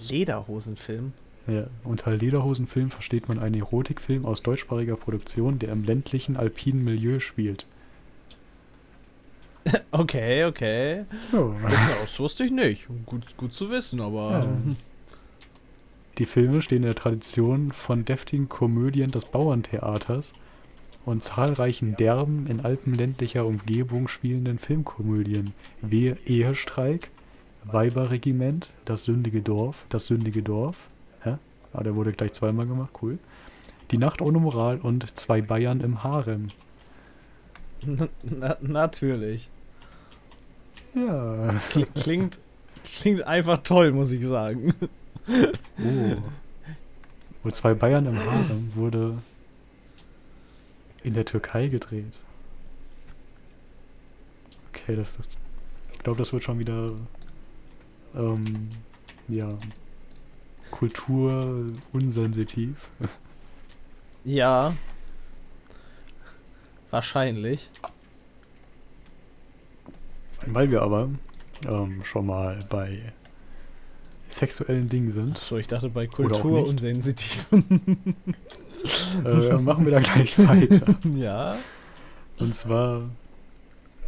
Lederhosenfilm? 0.09 1.13
Ja, 1.47 1.67
unter 1.83 2.15
Lederhosenfilm 2.15 2.91
versteht 2.91 3.29
man 3.29 3.39
einen 3.39 3.55
Erotikfilm 3.55 4.25
aus 4.25 4.43
deutschsprachiger 4.43 4.97
Produktion, 4.97 5.59
der 5.59 5.69
im 5.71 5.83
ländlichen, 5.83 6.35
alpinen 6.35 6.83
Milieu 6.83 7.19
spielt. 7.19 7.65
Okay, 9.91 10.45
okay. 10.45 11.05
Ja. 11.33 11.53
Das 11.99 12.17
wusste 12.21 12.45
ich 12.45 12.51
nicht. 12.51 12.87
Gut, 13.05 13.35
gut 13.35 13.53
zu 13.53 13.69
wissen, 13.69 13.99
aber. 13.99 14.39
Ja. 14.39 14.57
Die 16.17 16.25
Filme 16.25 16.61
stehen 16.61 16.77
in 16.77 16.83
der 16.83 16.95
Tradition 16.95 17.73
von 17.73 18.05
deftigen 18.05 18.47
Komödien 18.49 19.11
des 19.11 19.25
Bauerntheaters 19.25 20.31
und 21.05 21.21
zahlreichen 21.21 21.95
derben, 21.95 22.47
in 22.47 22.61
alpenländlicher 22.61 23.45
Umgebung 23.45 24.07
spielenden 24.07 24.57
Filmkomödien 24.57 25.53
wie 25.81 26.15
Ehestreik, 26.25 27.11
Weiberregiment, 27.65 28.69
Das 28.85 29.03
sündige 29.05 29.41
Dorf, 29.41 29.85
Das 29.89 30.07
sündige 30.07 30.41
Dorf. 30.41 30.87
Ah, 31.77 31.83
der 31.83 31.95
wurde 31.95 32.11
gleich 32.11 32.33
zweimal 32.33 32.65
gemacht, 32.65 32.89
cool. 33.01 33.19
Die 33.91 33.97
Nacht 33.99 34.19
ohne 34.21 34.39
Moral 34.39 34.79
und 34.79 35.17
Zwei 35.17 35.41
Bayern 35.41 35.79
im 35.79 36.03
Harem. 36.03 36.47
Na, 37.85 38.57
natürlich. 38.61 39.49
Ja. 40.95 41.49
Kli- 41.71 41.85
Klingt, 41.93 42.39
klingt 42.83 43.21
einfach 43.21 43.59
toll, 43.59 43.91
muss 43.91 44.11
ich 44.11 44.25
sagen. 44.25 44.73
Oh. 45.27 46.15
Und 47.43 47.53
Zwei 47.55 47.75
Bayern 47.75 48.07
im 48.07 48.17
Harem 48.19 48.71
wurde 48.73 49.19
in 51.03 51.13
der 51.13 51.25
Türkei 51.25 51.67
gedreht. 51.67 52.17
Okay, 54.69 54.95
das 54.95 55.15
ist. 55.17 55.37
Ich 55.93 55.99
glaube, 55.99 56.17
das 56.17 56.33
wird 56.33 56.43
schon 56.43 56.57
wieder. 56.59 56.91
Ähm, 58.15 58.69
ja. 59.27 59.49
Kultur 60.71 61.65
unsensitiv. 61.93 62.89
Ja. 64.23 64.75
Wahrscheinlich. 66.91 67.69
Weil 70.45 70.71
wir 70.71 70.81
aber 70.81 71.09
ähm, 71.67 72.03
schon 72.03 72.25
mal 72.25 72.59
bei 72.69 73.13
sexuellen 74.29 74.89
Dingen 74.89 75.11
sind, 75.11 75.37
Achso, 75.37 75.57
ich 75.57 75.67
dachte 75.67 75.89
bei 75.89 76.07
auch 76.07 76.11
Kultur 76.13 76.59
nicht. 76.61 76.69
unsensitiv. 76.69 77.47
äh, 79.25 79.53
machen 79.57 79.85
wir 79.85 79.91
da 79.93 79.99
gleich 79.99 80.37
weiter. 80.47 80.95
ja. 81.15 81.55
Und 82.37 82.55
zwar, 82.55 83.03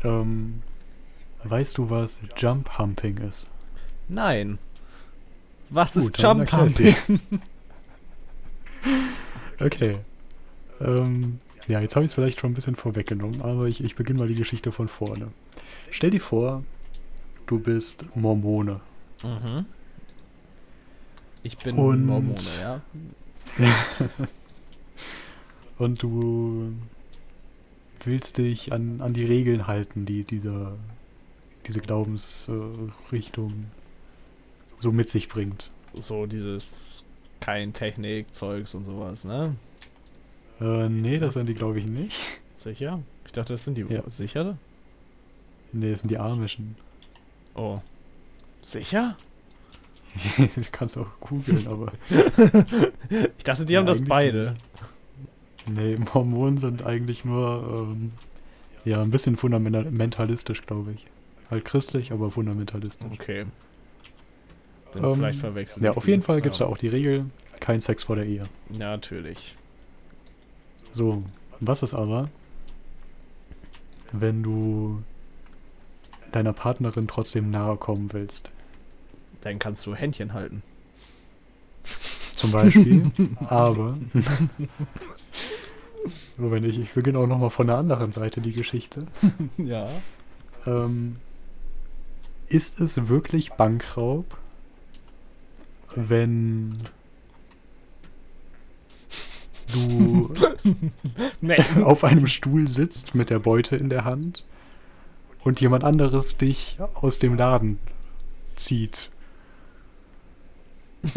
ähm, 0.03 0.61
weißt 1.43 1.77
du, 1.77 1.89
was 1.89 2.21
Jump 2.37 2.77
Humping 2.77 3.17
ist? 3.17 3.47
Nein. 4.07 4.59
Was 5.69 5.95
ist 5.95 6.13
Gut, 6.13 6.23
dann 6.23 6.39
Jump 6.39 6.51
Humping? 6.51 6.95
Okay. 9.59 9.97
Ähm, 10.81 11.39
ja, 11.67 11.79
jetzt 11.81 11.95
habe 11.95 12.05
ich 12.05 12.11
es 12.11 12.15
vielleicht 12.15 12.39
schon 12.39 12.51
ein 12.51 12.55
bisschen 12.55 12.75
vorweggenommen, 12.75 13.41
aber 13.41 13.67
ich, 13.67 13.83
ich 13.83 13.95
beginne 13.95 14.19
mal 14.19 14.27
die 14.27 14.33
Geschichte 14.35 14.71
von 14.71 14.87
vorne. 14.87 15.27
Stell 15.91 16.11
dir 16.11 16.21
vor, 16.21 16.63
du 17.47 17.59
bist 17.59 18.05
Mormone. 18.15 18.79
Mhm. 19.23 19.65
Ich 21.43 21.57
bin 21.57 21.75
Und- 21.77 22.05
Mormone, 22.05 22.35
ja. 22.61 22.81
Und 25.77 26.03
du 26.03 26.73
willst 28.03 28.37
dich 28.37 28.71
an, 28.73 29.01
an 29.01 29.13
die 29.13 29.25
Regeln 29.25 29.67
halten, 29.67 30.05
die 30.05 30.23
dieser, 30.23 30.73
diese 31.67 31.79
Glaubensrichtung 31.79 33.65
so 34.79 34.91
mit 34.91 35.09
sich 35.09 35.29
bringt. 35.29 35.69
So 35.93 36.25
dieses 36.25 37.03
kein 37.39 37.73
Technik-Zeugs 37.73 38.75
und 38.75 38.83
sowas, 38.83 39.23
ne? 39.23 39.55
Äh, 40.61 40.89
nee, 40.89 41.19
das 41.19 41.33
sind 41.35 41.47
die, 41.47 41.53
glaube 41.53 41.79
ich, 41.79 41.85
nicht. 41.87 42.17
Sicher? 42.57 43.01
Ich 43.25 43.31
dachte, 43.31 43.53
das 43.53 43.63
sind 43.63 43.77
die 43.77 43.81
Ja. 43.89 44.03
sicher? 44.09 44.57
Nee, 45.71 45.91
das 45.91 46.01
sind 46.01 46.09
die 46.11 46.17
Amischen. 46.17 46.75
Oh. 47.55 47.79
Sicher? 48.61 49.15
du 50.37 50.47
kannst 50.71 50.97
auch 50.97 51.07
googeln, 51.21 51.67
aber 51.67 51.93
Ich 53.37 53.43
dachte, 53.43 53.65
die 53.65 53.73
Ja, 53.73 53.79
haben 53.79 53.85
das 53.85 54.03
beide. 54.03 54.55
nee, 55.71 55.95
Mormonen 56.13 56.57
sind 56.57 56.83
eigentlich 56.83 57.23
nur 57.23 57.87
ähm, 57.91 58.11
ja 58.85 59.01
ein 59.01 59.11
bisschen 59.11 59.37
fundamentalistisch, 59.37 60.65
glaube 60.65 60.93
ich. 60.93 61.05
Halt 61.49 61.63
christlich, 61.65 62.11
aber 62.11 62.31
fundamentalistisch. 62.31 63.07
Okay. 63.13 63.45
Dann 64.93 65.03
Ähm, 65.03 65.15
vielleicht 65.15 65.39
verwechseln. 65.39 65.83
Ja, 65.83 65.91
auf 65.91 66.05
die. 66.05 66.11
jeden 66.11 66.23
Fall 66.23 66.41
gibt 66.41 66.53
es 66.53 66.59
ja. 66.59 66.65
da 66.65 66.71
auch 66.71 66.77
die 66.77 66.87
Regel, 66.87 67.25
kein 67.59 67.79
Sex 67.79 68.03
vor 68.03 68.15
der 68.15 68.25
Ehe. 68.25 68.43
Natürlich. 68.69 69.55
So, 70.93 71.23
was 71.59 71.83
ist 71.83 71.93
aber, 71.93 72.29
wenn 74.11 74.41
du 74.43 75.03
deiner 76.31 76.53
Partnerin 76.53 77.07
trotzdem 77.07 77.51
nahe 77.51 77.77
kommen 77.77 78.11
willst? 78.13 78.49
Dann 79.41 79.59
kannst 79.59 79.85
du 79.85 79.95
Händchen 79.95 80.33
halten. 80.33 80.63
Zum 82.35 82.51
Beispiel. 82.51 83.11
aber. 83.47 83.97
Moment, 86.37 86.65
ich, 86.65 86.79
ich 86.79 86.93
beginne 86.93 87.19
auch 87.19 87.27
nochmal 87.27 87.49
von 87.49 87.67
der 87.67 87.77
anderen 87.77 88.13
Seite 88.13 88.39
die 88.41 88.53
Geschichte. 88.53 89.05
ja. 89.57 89.89
Ähm, 90.65 91.17
ist 92.47 92.79
es 92.79 93.07
wirklich 93.09 93.51
Bankraub, 93.51 94.37
wenn 96.07 96.73
du 99.73 100.31
Nee. 101.41 101.57
auf 101.83 102.03
einem 102.03 102.27
Stuhl 102.27 102.69
sitzt 102.69 103.15
mit 103.15 103.29
der 103.29 103.39
Beute 103.39 103.75
in 103.75 103.89
der 103.89 104.05
Hand 104.05 104.45
und 105.43 105.61
jemand 105.61 105.83
anderes 105.83 106.37
dich 106.37 106.77
aus 106.95 107.19
dem 107.19 107.35
Laden 107.35 107.79
zieht? 108.55 109.09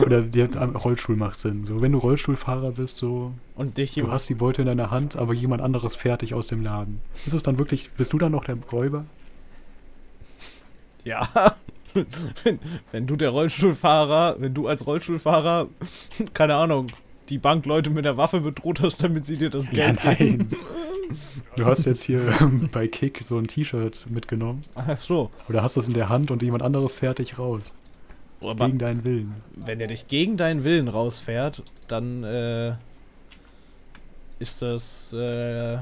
Oder 0.00 0.22
der 0.22 0.48
Rollstuhl 0.74 1.16
macht 1.16 1.38
Sinn. 1.38 1.64
So, 1.64 1.82
wenn 1.82 1.92
du 1.92 1.98
Rollstuhlfahrer 1.98 2.72
bist, 2.72 2.96
so, 2.96 3.34
Und 3.54 3.76
dich 3.76 3.94
du 3.94 4.10
hast 4.10 4.28
die 4.28 4.34
Beute 4.34 4.62
in 4.62 4.66
deiner 4.66 4.90
Hand, 4.90 5.16
aber 5.16 5.34
jemand 5.34 5.60
anderes 5.60 5.94
fährt 5.94 6.22
dich 6.22 6.32
aus 6.32 6.46
dem 6.46 6.62
Laden. 6.62 7.02
Ist 7.26 7.34
es 7.34 7.42
dann 7.42 7.58
wirklich, 7.58 7.90
bist 7.92 8.14
du 8.14 8.18
dann 8.18 8.32
noch 8.32 8.44
der 8.44 8.56
Räuber? 8.72 9.04
Ja. 11.04 11.28
Wenn, 12.44 12.58
wenn 12.92 13.06
du 13.06 13.16
der 13.16 13.30
Rollstuhlfahrer, 13.30 14.36
wenn 14.38 14.54
du 14.54 14.68
als 14.68 14.86
Rollstuhlfahrer, 14.86 15.68
keine 16.34 16.54
Ahnung, 16.56 16.86
die 17.28 17.38
Bankleute 17.38 17.90
mit 17.90 18.04
der 18.04 18.16
Waffe 18.16 18.40
bedroht 18.40 18.80
hast, 18.80 19.02
damit 19.02 19.24
sie 19.24 19.36
dir 19.38 19.50
das 19.50 19.70
Ja, 19.72 19.92
Geld 19.92 20.18
geben. 20.18 20.48
nein. 20.50 20.56
Du 21.56 21.66
hast 21.66 21.84
jetzt 21.84 22.02
hier 22.02 22.20
ähm, 22.40 22.68
bei 22.72 22.88
Kick 22.88 23.20
so 23.22 23.36
ein 23.36 23.46
T-Shirt 23.46 24.06
mitgenommen. 24.08 24.62
Ach 24.74 24.96
so. 24.96 25.30
Oder 25.48 25.62
hast 25.62 25.76
es 25.76 25.86
in 25.88 25.94
der 25.94 26.08
Hand 26.08 26.30
und 26.30 26.42
jemand 26.42 26.62
anderes 26.62 26.94
fährt 26.94 27.18
dich 27.18 27.38
raus. 27.38 27.76
Aber 28.40 28.66
Gegen 28.66 28.78
deinen 28.78 29.04
Willen. 29.04 29.34
wenn 29.56 29.78
er 29.80 29.86
dich 29.86 30.08
gegen 30.08 30.36
deinen 30.36 30.64
Willen 30.64 30.88
rausfährt, 30.88 31.62
dann 31.86 32.24
äh, 32.24 32.74
ist 34.40 34.62
das, 34.62 35.12
äh, 35.12 35.78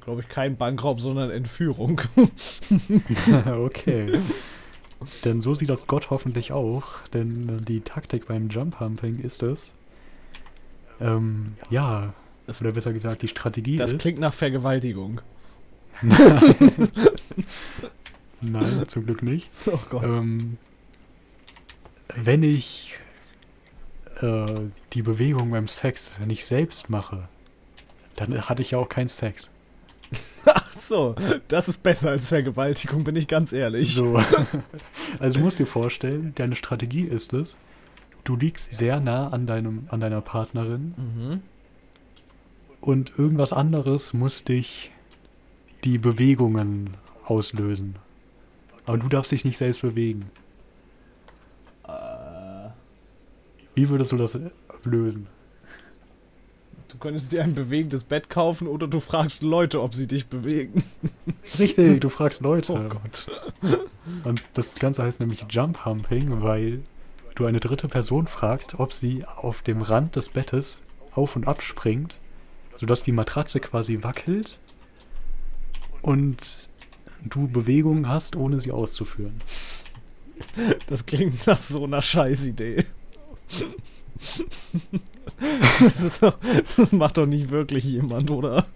glaube 0.00 0.20
ich, 0.20 0.28
kein 0.28 0.56
Bankraub, 0.56 1.00
sondern 1.00 1.30
Entführung. 1.30 2.00
okay. 3.58 4.18
Denn 5.24 5.40
so 5.40 5.54
sieht 5.54 5.68
das 5.68 5.86
Gott 5.86 6.10
hoffentlich 6.10 6.52
auch. 6.52 7.06
Denn 7.12 7.64
die 7.64 7.80
Taktik 7.80 8.26
beim 8.26 8.48
Jump 8.48 8.80
Humping 8.80 9.18
ist 9.20 9.42
es. 9.42 9.72
Ähm, 11.00 11.54
ja. 11.70 12.12
Das, 12.46 12.60
Oder 12.60 12.72
besser 12.72 12.92
gesagt, 12.92 13.22
die 13.22 13.28
Strategie 13.28 13.76
das 13.76 13.92
ist. 13.92 14.00
klingt 14.00 14.18
nach 14.18 14.34
Vergewaltigung. 14.34 15.20
Nein, 18.42 18.84
zum 18.88 19.06
Glück 19.06 19.22
nicht. 19.22 19.48
Oh 19.66 19.78
Gott. 19.88 20.04
Ähm, 20.04 20.58
wenn 22.14 22.42
ich 22.42 22.98
äh, 24.20 24.44
die 24.92 25.02
Bewegung 25.02 25.50
beim 25.50 25.68
Sex 25.68 26.12
nicht 26.24 26.44
selbst 26.44 26.90
mache, 26.90 27.28
dann 28.16 28.48
hatte 28.48 28.62
ich 28.62 28.72
ja 28.72 28.78
auch 28.78 28.88
keinen 28.88 29.08
Sex. 29.08 29.50
So, 30.78 31.14
das 31.48 31.68
ist 31.68 31.82
besser 31.82 32.10
als 32.10 32.28
Vergewaltigung, 32.28 33.04
bin 33.04 33.16
ich 33.16 33.28
ganz 33.28 33.52
ehrlich. 33.52 33.94
So. 33.94 34.16
also 35.18 35.38
du 35.38 35.44
musst 35.44 35.58
dir 35.58 35.66
vorstellen, 35.66 36.32
deine 36.34 36.56
Strategie 36.56 37.04
ist 37.04 37.32
es, 37.32 37.56
du 38.24 38.36
liegst 38.36 38.72
sehr 38.72 39.00
nah 39.00 39.28
an, 39.28 39.46
deinem, 39.46 39.86
an 39.90 40.00
deiner 40.00 40.20
Partnerin 40.20 40.94
Mhm. 40.96 41.42
und 42.80 43.12
irgendwas 43.18 43.52
anderes 43.52 44.12
muss 44.14 44.44
dich 44.44 44.90
die 45.84 45.98
Bewegungen 45.98 46.96
auslösen. 47.24 47.96
Aber 48.86 48.98
du 48.98 49.08
darfst 49.08 49.32
dich 49.32 49.44
nicht 49.44 49.56
selbst 49.58 49.80
bewegen. 49.82 50.30
Äh, 51.86 52.68
Wie 53.74 53.88
würdest 53.88 54.12
du 54.12 54.16
das 54.16 54.38
lösen? 54.84 55.26
Du 56.94 56.98
könntest 57.00 57.32
dir 57.32 57.42
ein 57.42 57.54
bewegendes 57.54 58.04
Bett 58.04 58.30
kaufen 58.30 58.68
oder 58.68 58.86
du 58.86 59.00
fragst 59.00 59.42
Leute, 59.42 59.82
ob 59.82 59.94
sie 59.94 60.06
dich 60.06 60.28
bewegen. 60.28 60.84
Richtig, 61.58 62.00
du 62.00 62.08
fragst 62.08 62.40
Leute. 62.40 62.72
Oh 62.72 62.88
Gott. 62.88 63.26
Und 64.22 64.40
das 64.54 64.76
Ganze 64.76 65.02
heißt 65.02 65.18
nämlich 65.18 65.44
Jump 65.50 65.84
Humping, 65.84 66.40
weil 66.42 66.82
du 67.34 67.46
eine 67.46 67.58
dritte 67.58 67.88
Person 67.88 68.28
fragst, 68.28 68.78
ob 68.78 68.92
sie 68.92 69.24
auf 69.24 69.62
dem 69.62 69.82
Rand 69.82 70.14
des 70.14 70.28
Bettes 70.28 70.82
auf 71.12 71.34
und 71.34 71.48
ab 71.48 71.62
springt, 71.62 72.20
sodass 72.76 73.02
die 73.02 73.12
Matratze 73.12 73.58
quasi 73.58 74.04
wackelt 74.04 74.60
und 76.00 76.68
du 77.24 77.48
Bewegungen 77.48 78.08
hast, 78.08 78.36
ohne 78.36 78.60
sie 78.60 78.70
auszuführen. 78.70 79.34
Das 80.86 81.06
klingt 81.06 81.44
nach 81.46 81.58
so 81.58 81.84
einer 81.84 82.02
Scheißidee. 82.02 82.84
Das, 85.80 86.20
doch, 86.20 86.38
das 86.76 86.92
macht 86.92 87.18
doch 87.18 87.26
nicht 87.26 87.50
wirklich 87.50 87.84
jemand, 87.84 88.30
oder? 88.30 88.66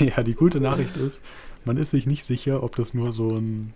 ja, 0.00 0.22
die 0.22 0.34
gute 0.34 0.60
Nachricht 0.60 0.96
ist, 0.96 1.22
man 1.64 1.76
ist 1.76 1.90
sich 1.90 2.06
nicht 2.06 2.24
sicher, 2.24 2.62
ob 2.62 2.76
das 2.76 2.94
nur 2.94 3.12
so 3.12 3.28
ein 3.28 3.72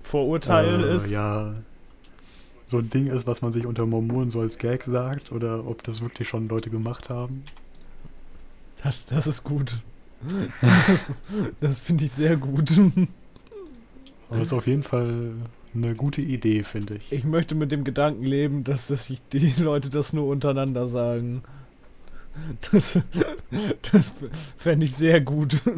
Vorurteil 0.00 0.84
äh, 0.84 0.96
ist. 0.96 1.10
Ja, 1.10 1.54
so 2.66 2.78
ein 2.78 2.90
Ding 2.90 3.08
ist, 3.08 3.26
was 3.26 3.42
man 3.42 3.52
sich 3.52 3.66
unter 3.66 3.86
Mormonen 3.86 4.30
so 4.30 4.40
als 4.40 4.58
Gag 4.58 4.84
sagt, 4.84 5.32
oder 5.32 5.66
ob 5.66 5.82
das 5.82 6.00
wirklich 6.00 6.28
schon 6.28 6.48
Leute 6.48 6.70
gemacht 6.70 7.10
haben. 7.10 7.42
Das, 8.82 9.04
das 9.06 9.26
ist 9.26 9.44
gut. 9.44 9.76
Das 11.60 11.80
finde 11.80 12.04
ich 12.04 12.12
sehr 12.12 12.36
gut. 12.36 12.72
Aber 14.28 14.38
das 14.38 14.48
ist 14.48 14.52
auf 14.52 14.66
jeden 14.66 14.82
Fall 14.82 15.32
eine 15.74 15.94
gute 15.94 16.20
Idee, 16.20 16.62
finde 16.62 16.96
ich. 16.96 17.12
Ich 17.12 17.24
möchte 17.24 17.54
mit 17.54 17.70
dem 17.72 17.84
Gedanken 17.84 18.24
leben, 18.24 18.64
dass 18.64 18.88
das 18.88 19.12
die 19.32 19.52
Leute 19.58 19.88
das 19.88 20.12
nur 20.12 20.26
untereinander 20.26 20.88
sagen. 20.88 21.42
Das, 22.72 22.98
das 23.92 24.14
fände 24.56 24.86
ich 24.86 24.94
sehr 24.94 25.20
gut. 25.20 25.56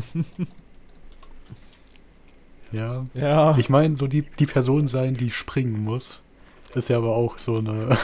Ja. 2.73 3.05
Ja. 3.13 3.59
Ich 3.59 3.69
meine, 3.69 3.97
so 3.97 4.07
die, 4.07 4.23
die 4.23 4.47
Person 4.47 4.89
sein, 4.89 5.13
die 5.13 5.31
springen 5.31 5.85
muss, 5.85 6.23
ist 6.75 6.89
ja 6.89 6.97
aber 6.97 7.15
auch 7.15 7.39
so 7.39 7.59
eine. 7.59 7.99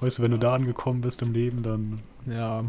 weißt 0.00 0.18
du, 0.18 0.22
wenn 0.22 0.32
du 0.32 0.38
da 0.38 0.54
angekommen 0.54 1.00
bist 1.00 1.22
im 1.22 1.32
Leben, 1.32 1.62
dann. 1.62 2.00
ja. 2.26 2.64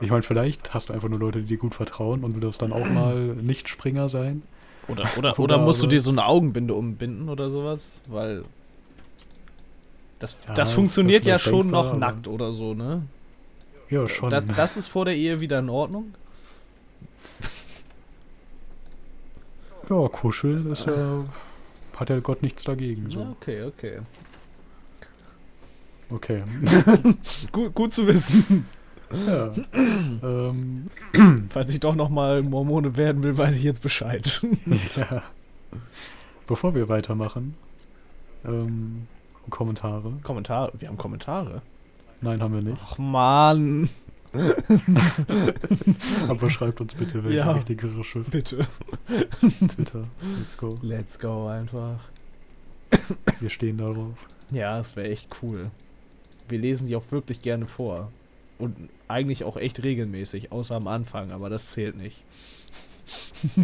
Ich 0.00 0.10
meine, 0.10 0.22
vielleicht 0.22 0.74
hast 0.74 0.88
du 0.88 0.94
einfach 0.94 1.10
nur 1.10 1.18
Leute, 1.18 1.40
die 1.40 1.48
dir 1.48 1.58
gut 1.58 1.74
vertrauen 1.74 2.24
und 2.24 2.34
du 2.34 2.40
darfst 2.40 2.62
dann 2.62 2.72
auch 2.72 2.88
mal 2.88 3.18
Nicht-Springer 3.42 4.08
sein. 4.08 4.42
Oder, 4.88 5.08
oder, 5.18 5.38
Oder 5.38 5.58
musst 5.58 5.82
du 5.82 5.86
dir 5.86 6.00
so 6.00 6.10
eine 6.10 6.26
Augenbinde 6.26 6.74
umbinden 6.74 7.28
oder 7.28 7.50
sowas? 7.50 8.02
Weil. 8.08 8.44
Das, 10.18 10.32
Ja, 10.32 10.38
das 10.48 10.56
das 10.56 10.72
funktioniert 10.72 11.24
wär 11.24 11.34
ja 11.34 11.38
schon 11.38 11.68
denkbar, 11.68 11.84
noch 11.84 11.98
nackt 11.98 12.28
oder 12.28 12.52
so, 12.52 12.74
ne? 12.74 13.02
Ja, 13.90 14.08
schon. 14.08 14.30
Da, 14.30 14.40
das 14.40 14.76
ist 14.76 14.88
vor 14.88 15.04
der 15.04 15.14
Ehe 15.14 15.40
wieder 15.40 15.58
in 15.58 15.68
Ordnung? 15.68 16.14
ja, 19.90 20.08
kuscheln 20.08 20.70
ist 20.72 20.86
ja. 20.86 21.24
Hat 21.96 22.10
ja 22.10 22.20
Gott 22.20 22.42
nichts 22.42 22.64
dagegen. 22.64 23.08
Ja, 23.10 23.18
So. 23.18 23.36
okay, 23.40 23.62
okay. 23.64 23.98
Okay. 26.10 26.42
Gut, 27.52 27.74
gut 27.74 27.92
zu 27.92 28.06
wissen. 28.06 28.66
ja. 29.26 29.52
ähm, 30.22 30.90
Falls 31.50 31.70
ich 31.70 31.80
doch 31.80 31.94
nochmal 31.94 32.42
Mormone 32.42 32.96
werden 32.96 33.22
will, 33.22 33.36
weiß 33.36 33.56
ich 33.56 33.62
jetzt 33.62 33.82
Bescheid. 33.82 34.42
ja. 34.96 35.22
Bevor 36.46 36.74
wir 36.74 36.88
weitermachen, 36.88 37.54
ähm, 38.44 39.06
Kommentare. 39.50 40.12
Kommentare. 40.22 40.72
Wir 40.78 40.88
haben 40.88 40.96
Kommentare. 40.98 41.62
Nein, 42.20 42.40
haben 42.40 42.54
wir 42.54 42.62
nicht. 42.62 42.78
Ach 42.82 42.98
man. 42.98 43.88
Aber 46.28 46.50
schreibt 46.50 46.80
uns 46.80 46.94
bitte, 46.94 47.24
welche 47.24 47.38
Ja. 47.38 47.52
richtigere 47.52 48.04
Schrift. 48.04 48.30
Bitte. 48.30 48.66
Twitter. 49.68 50.04
Let's 50.38 50.56
go. 50.56 50.76
Let's 50.82 51.18
go 51.18 51.46
einfach. 51.48 51.98
Wir 53.40 53.50
stehen 53.50 53.78
darauf. 53.78 54.14
Ja, 54.50 54.78
das 54.78 54.96
wäre 54.96 55.08
echt 55.08 55.28
cool. 55.42 55.70
Wir 56.48 56.58
lesen 56.58 56.86
die 56.86 56.96
auch 56.96 57.10
wirklich 57.10 57.40
gerne 57.40 57.66
vor. 57.66 58.10
Und 58.58 58.74
eigentlich 59.08 59.44
auch 59.44 59.56
echt 59.56 59.82
regelmäßig, 59.82 60.50
außer 60.52 60.74
am 60.76 60.86
Anfang, 60.88 61.30
aber 61.30 61.50
das 61.50 61.70
zählt 61.70 61.96
nicht. 61.96 62.22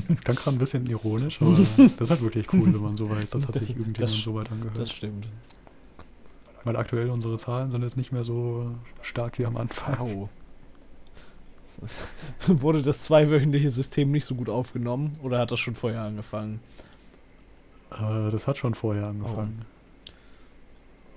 Das 0.09 0.21
klang 0.23 0.37
gerade 0.37 0.57
ein 0.57 0.59
bisschen 0.59 0.87
ironisch, 0.87 1.41
aber 1.41 1.53
das 1.77 2.01
ist 2.01 2.11
halt 2.11 2.23
wirklich 2.23 2.53
cool, 2.53 2.73
wenn 2.73 2.83
man 2.83 2.97
so 2.97 3.09
weiß, 3.09 3.31
das 3.31 3.49
hat 3.49 3.55
sich 3.55 3.71
irgendjemand 3.71 4.01
Das- 4.03 4.13
so 4.13 4.35
weit 4.35 4.53
angehört. 4.53 4.79
Das 4.79 4.91
stimmt. 4.91 5.29
Weil 6.65 6.77
aktuell 6.77 7.11
unsere 7.11 7.39
Zahlen 7.39 7.71
sind 7.73 7.83
jetzt 7.83 7.97
nicht 7.97 8.13
mehr 8.13 8.25
so 8.25 8.71
stark 9.01 9.39
wie 9.39 9.47
am 9.47 9.57
Anfang. 9.57 9.99
Au. 9.99 10.29
Wurde 12.47 12.83
das 12.83 13.01
zweiwöchentliche 13.01 13.71
System 13.71 14.11
nicht 14.13 14.27
so 14.27 14.35
gut 14.35 14.49
aufgenommen 14.49 15.13
oder 15.23 15.39
hat 15.41 15.51
das 15.51 15.59
schon 15.59 15.75
vorher 15.75 16.03
angefangen? 16.03 16.61
Äh, 17.91 18.31
das 18.31 18.47
hat 18.47 18.59
schon 18.59 18.75
vorher 18.75 19.07
angefangen. 19.09 19.63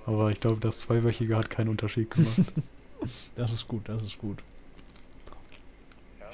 Aber 0.07 0.31
ich 0.31 0.39
glaube, 0.39 0.57
das 0.61 0.79
Zweiwöchige 0.79 1.35
hat 1.35 1.49
keinen 1.49 1.69
Unterschied 1.69 2.09
gemacht. 2.11 2.39
Das 3.35 3.51
ist 3.51 3.67
gut, 3.67 3.87
das 3.89 4.03
ist 4.03 4.17
gut. 4.17 4.39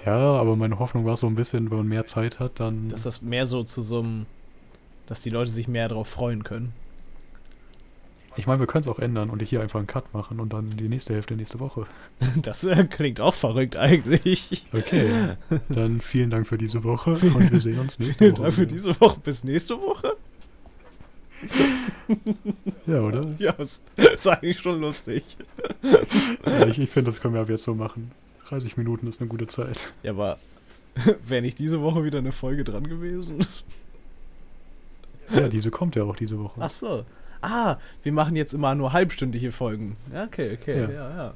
ja, 0.06 0.16
aber 0.18 0.56
meine 0.56 0.80
Hoffnung 0.80 1.06
war 1.06 1.18
so 1.18 1.28
ein 1.28 1.36
bisschen, 1.36 1.70
wenn 1.70 1.78
man 1.78 1.88
mehr 1.88 2.06
Zeit 2.06 2.40
hat, 2.40 2.60
dann. 2.60 2.90
Dass 2.90 3.04
das 3.04 3.22
mehr 3.22 3.46
so 3.46 3.64
zu 3.64 3.82
so 3.82 4.00
einem, 4.00 4.26
dass 5.06 5.22
die 5.22 5.30
Leute 5.30 5.52
sich 5.52 5.68
mehr 5.68 5.88
darauf 5.90 6.08
freuen 6.08 6.44
können. 6.44 6.74
ich 8.38 8.48
meine, 8.48 8.60
wir 8.62 8.68
können 8.68 8.84
es 8.84 8.88
auch 8.88 9.00
ändern 9.00 9.30
und 9.30 9.42
hier 9.44 9.62
einfach 9.62 9.80
einen 9.80 9.88
Cut 9.88 10.14
machen 10.14 10.40
und 10.40 10.54
dann 10.54 10.70
die 10.70 10.88
nächste 10.88 11.14
Hälfte 11.14 11.36
nächste 11.36 11.60
Woche. 11.60 11.86
Das 12.42 12.64
äh, 12.64 12.86
klingt 12.86 13.20
auch 13.20 13.34
verrückt 13.34 13.76
eigentlich. 13.78 14.66
Okay, 14.74 15.36
dann 15.70 16.00
vielen 16.02 16.30
Dank 16.30 16.48
für 16.48 16.58
diese 16.58 16.84
Woche 16.84 17.12
und 17.36 17.52
wir 17.52 17.60
sehen 17.60 17.80
uns 17.80 18.00
nächste 18.00 18.24
Vielen 18.24 18.38
Woche. 18.38 18.42
Dank 18.44 18.54
für 18.54 18.68
diese 18.68 19.00
Woche. 19.02 19.20
Bis 19.20 19.44
nächste 19.44 19.78
Woche. 19.80 20.16
Ja, 22.88 23.00
oder? 23.02 23.28
Ja, 23.38 23.52
ist, 23.54 23.84
ist 23.96 24.28
eigentlich 24.28 24.60
schon 24.60 24.82
lustig. 24.82 25.24
Ja, 26.46 26.68
ich 26.68 26.80
ich 26.80 26.90
finde, 26.90 27.12
das 27.12 27.22
können 27.22 27.34
wir 27.34 27.42
ab 27.42 27.50
jetzt 27.50 27.64
so 27.64 27.76
machen. 27.76 28.12
30 28.50 28.76
Minuten 28.78 29.08
ist 29.08 29.22
eine 29.22 29.30
gute 29.30 29.48
Zeit. 29.48 29.94
Ja, 30.04 30.12
aber 30.12 30.38
wäre 31.26 31.42
nicht 31.42 31.60
diese 31.60 31.82
Woche 31.82 32.04
wieder 32.04 32.20
eine 32.20 32.32
Folge 32.32 32.64
dran 32.64 32.88
gewesen? 32.88 33.46
Ja, 35.34 35.48
diese 35.48 35.72
kommt 35.72 35.96
ja 35.96 36.04
auch 36.04 36.16
diese 36.16 36.38
Woche. 36.40 36.60
Ach 36.60 36.72
so. 36.72 37.06
Ah, 37.42 37.78
wir 38.04 38.12
machen 38.12 38.36
jetzt 38.36 38.54
immer 38.54 38.76
nur 38.76 38.94
halbstündige 38.94 39.52
Folgen. 39.52 39.96
Ja, 40.14 40.26
okay, 40.26 40.58
okay, 40.60 40.82
Ja. 40.82 40.92
ja, 40.92 41.16
ja. 41.16 41.34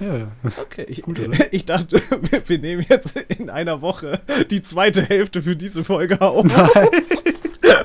Ja, 0.00 0.16
ja. 0.16 0.28
Okay, 0.62 0.86
ich, 0.88 1.02
Gut, 1.02 1.20
ich 1.50 1.66
dachte, 1.66 2.00
wir, 2.30 2.48
wir 2.48 2.58
nehmen 2.58 2.86
jetzt 2.88 3.16
in 3.16 3.50
einer 3.50 3.82
Woche 3.82 4.20
die 4.50 4.62
zweite 4.62 5.02
Hälfte 5.02 5.42
für 5.42 5.56
diese 5.56 5.84
Folge 5.84 6.20
auf. 6.22 6.44
Nein. 6.46 6.88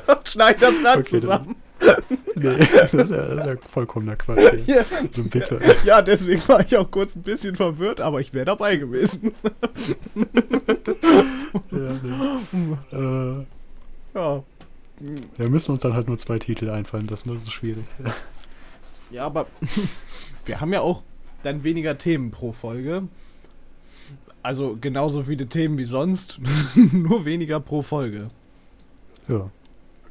und 0.18 0.30
schneiden 0.30 0.60
das 0.62 0.74
dann 0.84 1.00
Okay, 1.00 1.10
dann- 1.12 1.22
zusammen. 1.22 1.56
Nee, 2.36 2.56
das 2.58 2.94
ist 2.94 3.10
ja, 3.12 3.18
das 3.18 3.38
ist 3.40 3.46
ja 3.46 3.56
vollkommener 3.72 4.16
Quatsch. 4.16 4.60
Ja, 4.66 4.84
So 5.12 5.24
bitte. 5.24 5.60
ja, 5.86 6.02
deswegen 6.02 6.42
war 6.48 6.62
ich 6.62 6.76
auch 6.78 6.90
kurz 6.90 7.16
ein 7.16 7.22
bisschen 7.24 7.56
verwirrt, 7.56 8.02
aber 8.02 8.22
ich 8.22 8.34
wäre 8.34 8.46
dabei 8.46 8.78
gewesen. 8.78 9.34
Ja, 11.72 12.00
nee. 12.52 12.78
äh, 12.92 13.46
Ja. 14.14 14.44
wir 15.38 15.50
müssen 15.50 15.72
uns 15.72 15.82
dann 15.82 15.94
halt 15.94 16.08
nur 16.08 16.18
zwei 16.18 16.40
Titel 16.40 16.70
einfallen 16.70 17.08
lassen, 17.08 17.34
das 17.34 17.44
ist 17.44 17.52
schwierig. 17.54 17.86
Ja, 19.12 19.26
aber 19.26 19.48
wir 20.46 20.62
haben 20.62 20.74
ja 20.74 20.82
auch 20.82 21.04
dann 21.44 21.64
weniger 21.64 21.98
Themen 21.98 22.32
pro 22.32 22.52
Folge. 22.52 23.04
Also 24.42 24.78
genauso 24.80 25.24
viele 25.24 25.48
Themen 25.48 25.78
wie 25.78 25.86
sonst, 25.86 26.40
nur 26.76 27.26
weniger 27.26 27.60
pro 27.60 27.82
Folge. 27.82 28.28
Ja. 29.28 29.50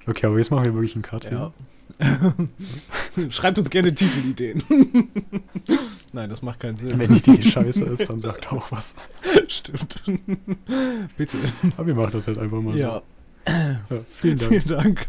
Okay, 0.06 0.26
aber 0.26 0.38
jetzt 0.38 0.50
machen 0.50 0.64
wir 0.64 0.74
wirklich 0.74 0.94
einen 0.94 1.02
Cut. 1.02 1.30
Ja. 1.30 1.52
Schreibt 3.30 3.58
uns 3.58 3.70
gerne 3.70 3.94
Titelideen. 3.94 4.62
Nein, 6.12 6.30
das 6.30 6.42
macht 6.42 6.60
keinen. 6.60 6.76
Sinn. 6.76 6.98
Wenn 6.98 7.08
die 7.14 7.30
Idee 7.30 7.42
scheiße 7.42 7.84
ist, 7.84 8.08
dann 8.08 8.20
sagt 8.20 8.52
auch 8.52 8.70
was. 8.72 8.94
Stimmt. 9.48 10.02
Bitte. 11.16 11.36
Aber 11.76 11.86
wir 11.86 11.94
machen 11.94 12.12
das 12.12 12.26
halt 12.26 12.38
einfach 12.38 12.60
mal 12.60 12.76
Ja, 12.76 13.02
so. 13.46 13.52
Ja, 13.52 14.00
vielen 14.16 14.38
Dank. 14.38 14.50
vielen 14.50 14.66
Dank. 14.66 15.06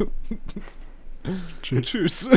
Tschüss. 1.62 1.86
Tschüss. 1.86 2.29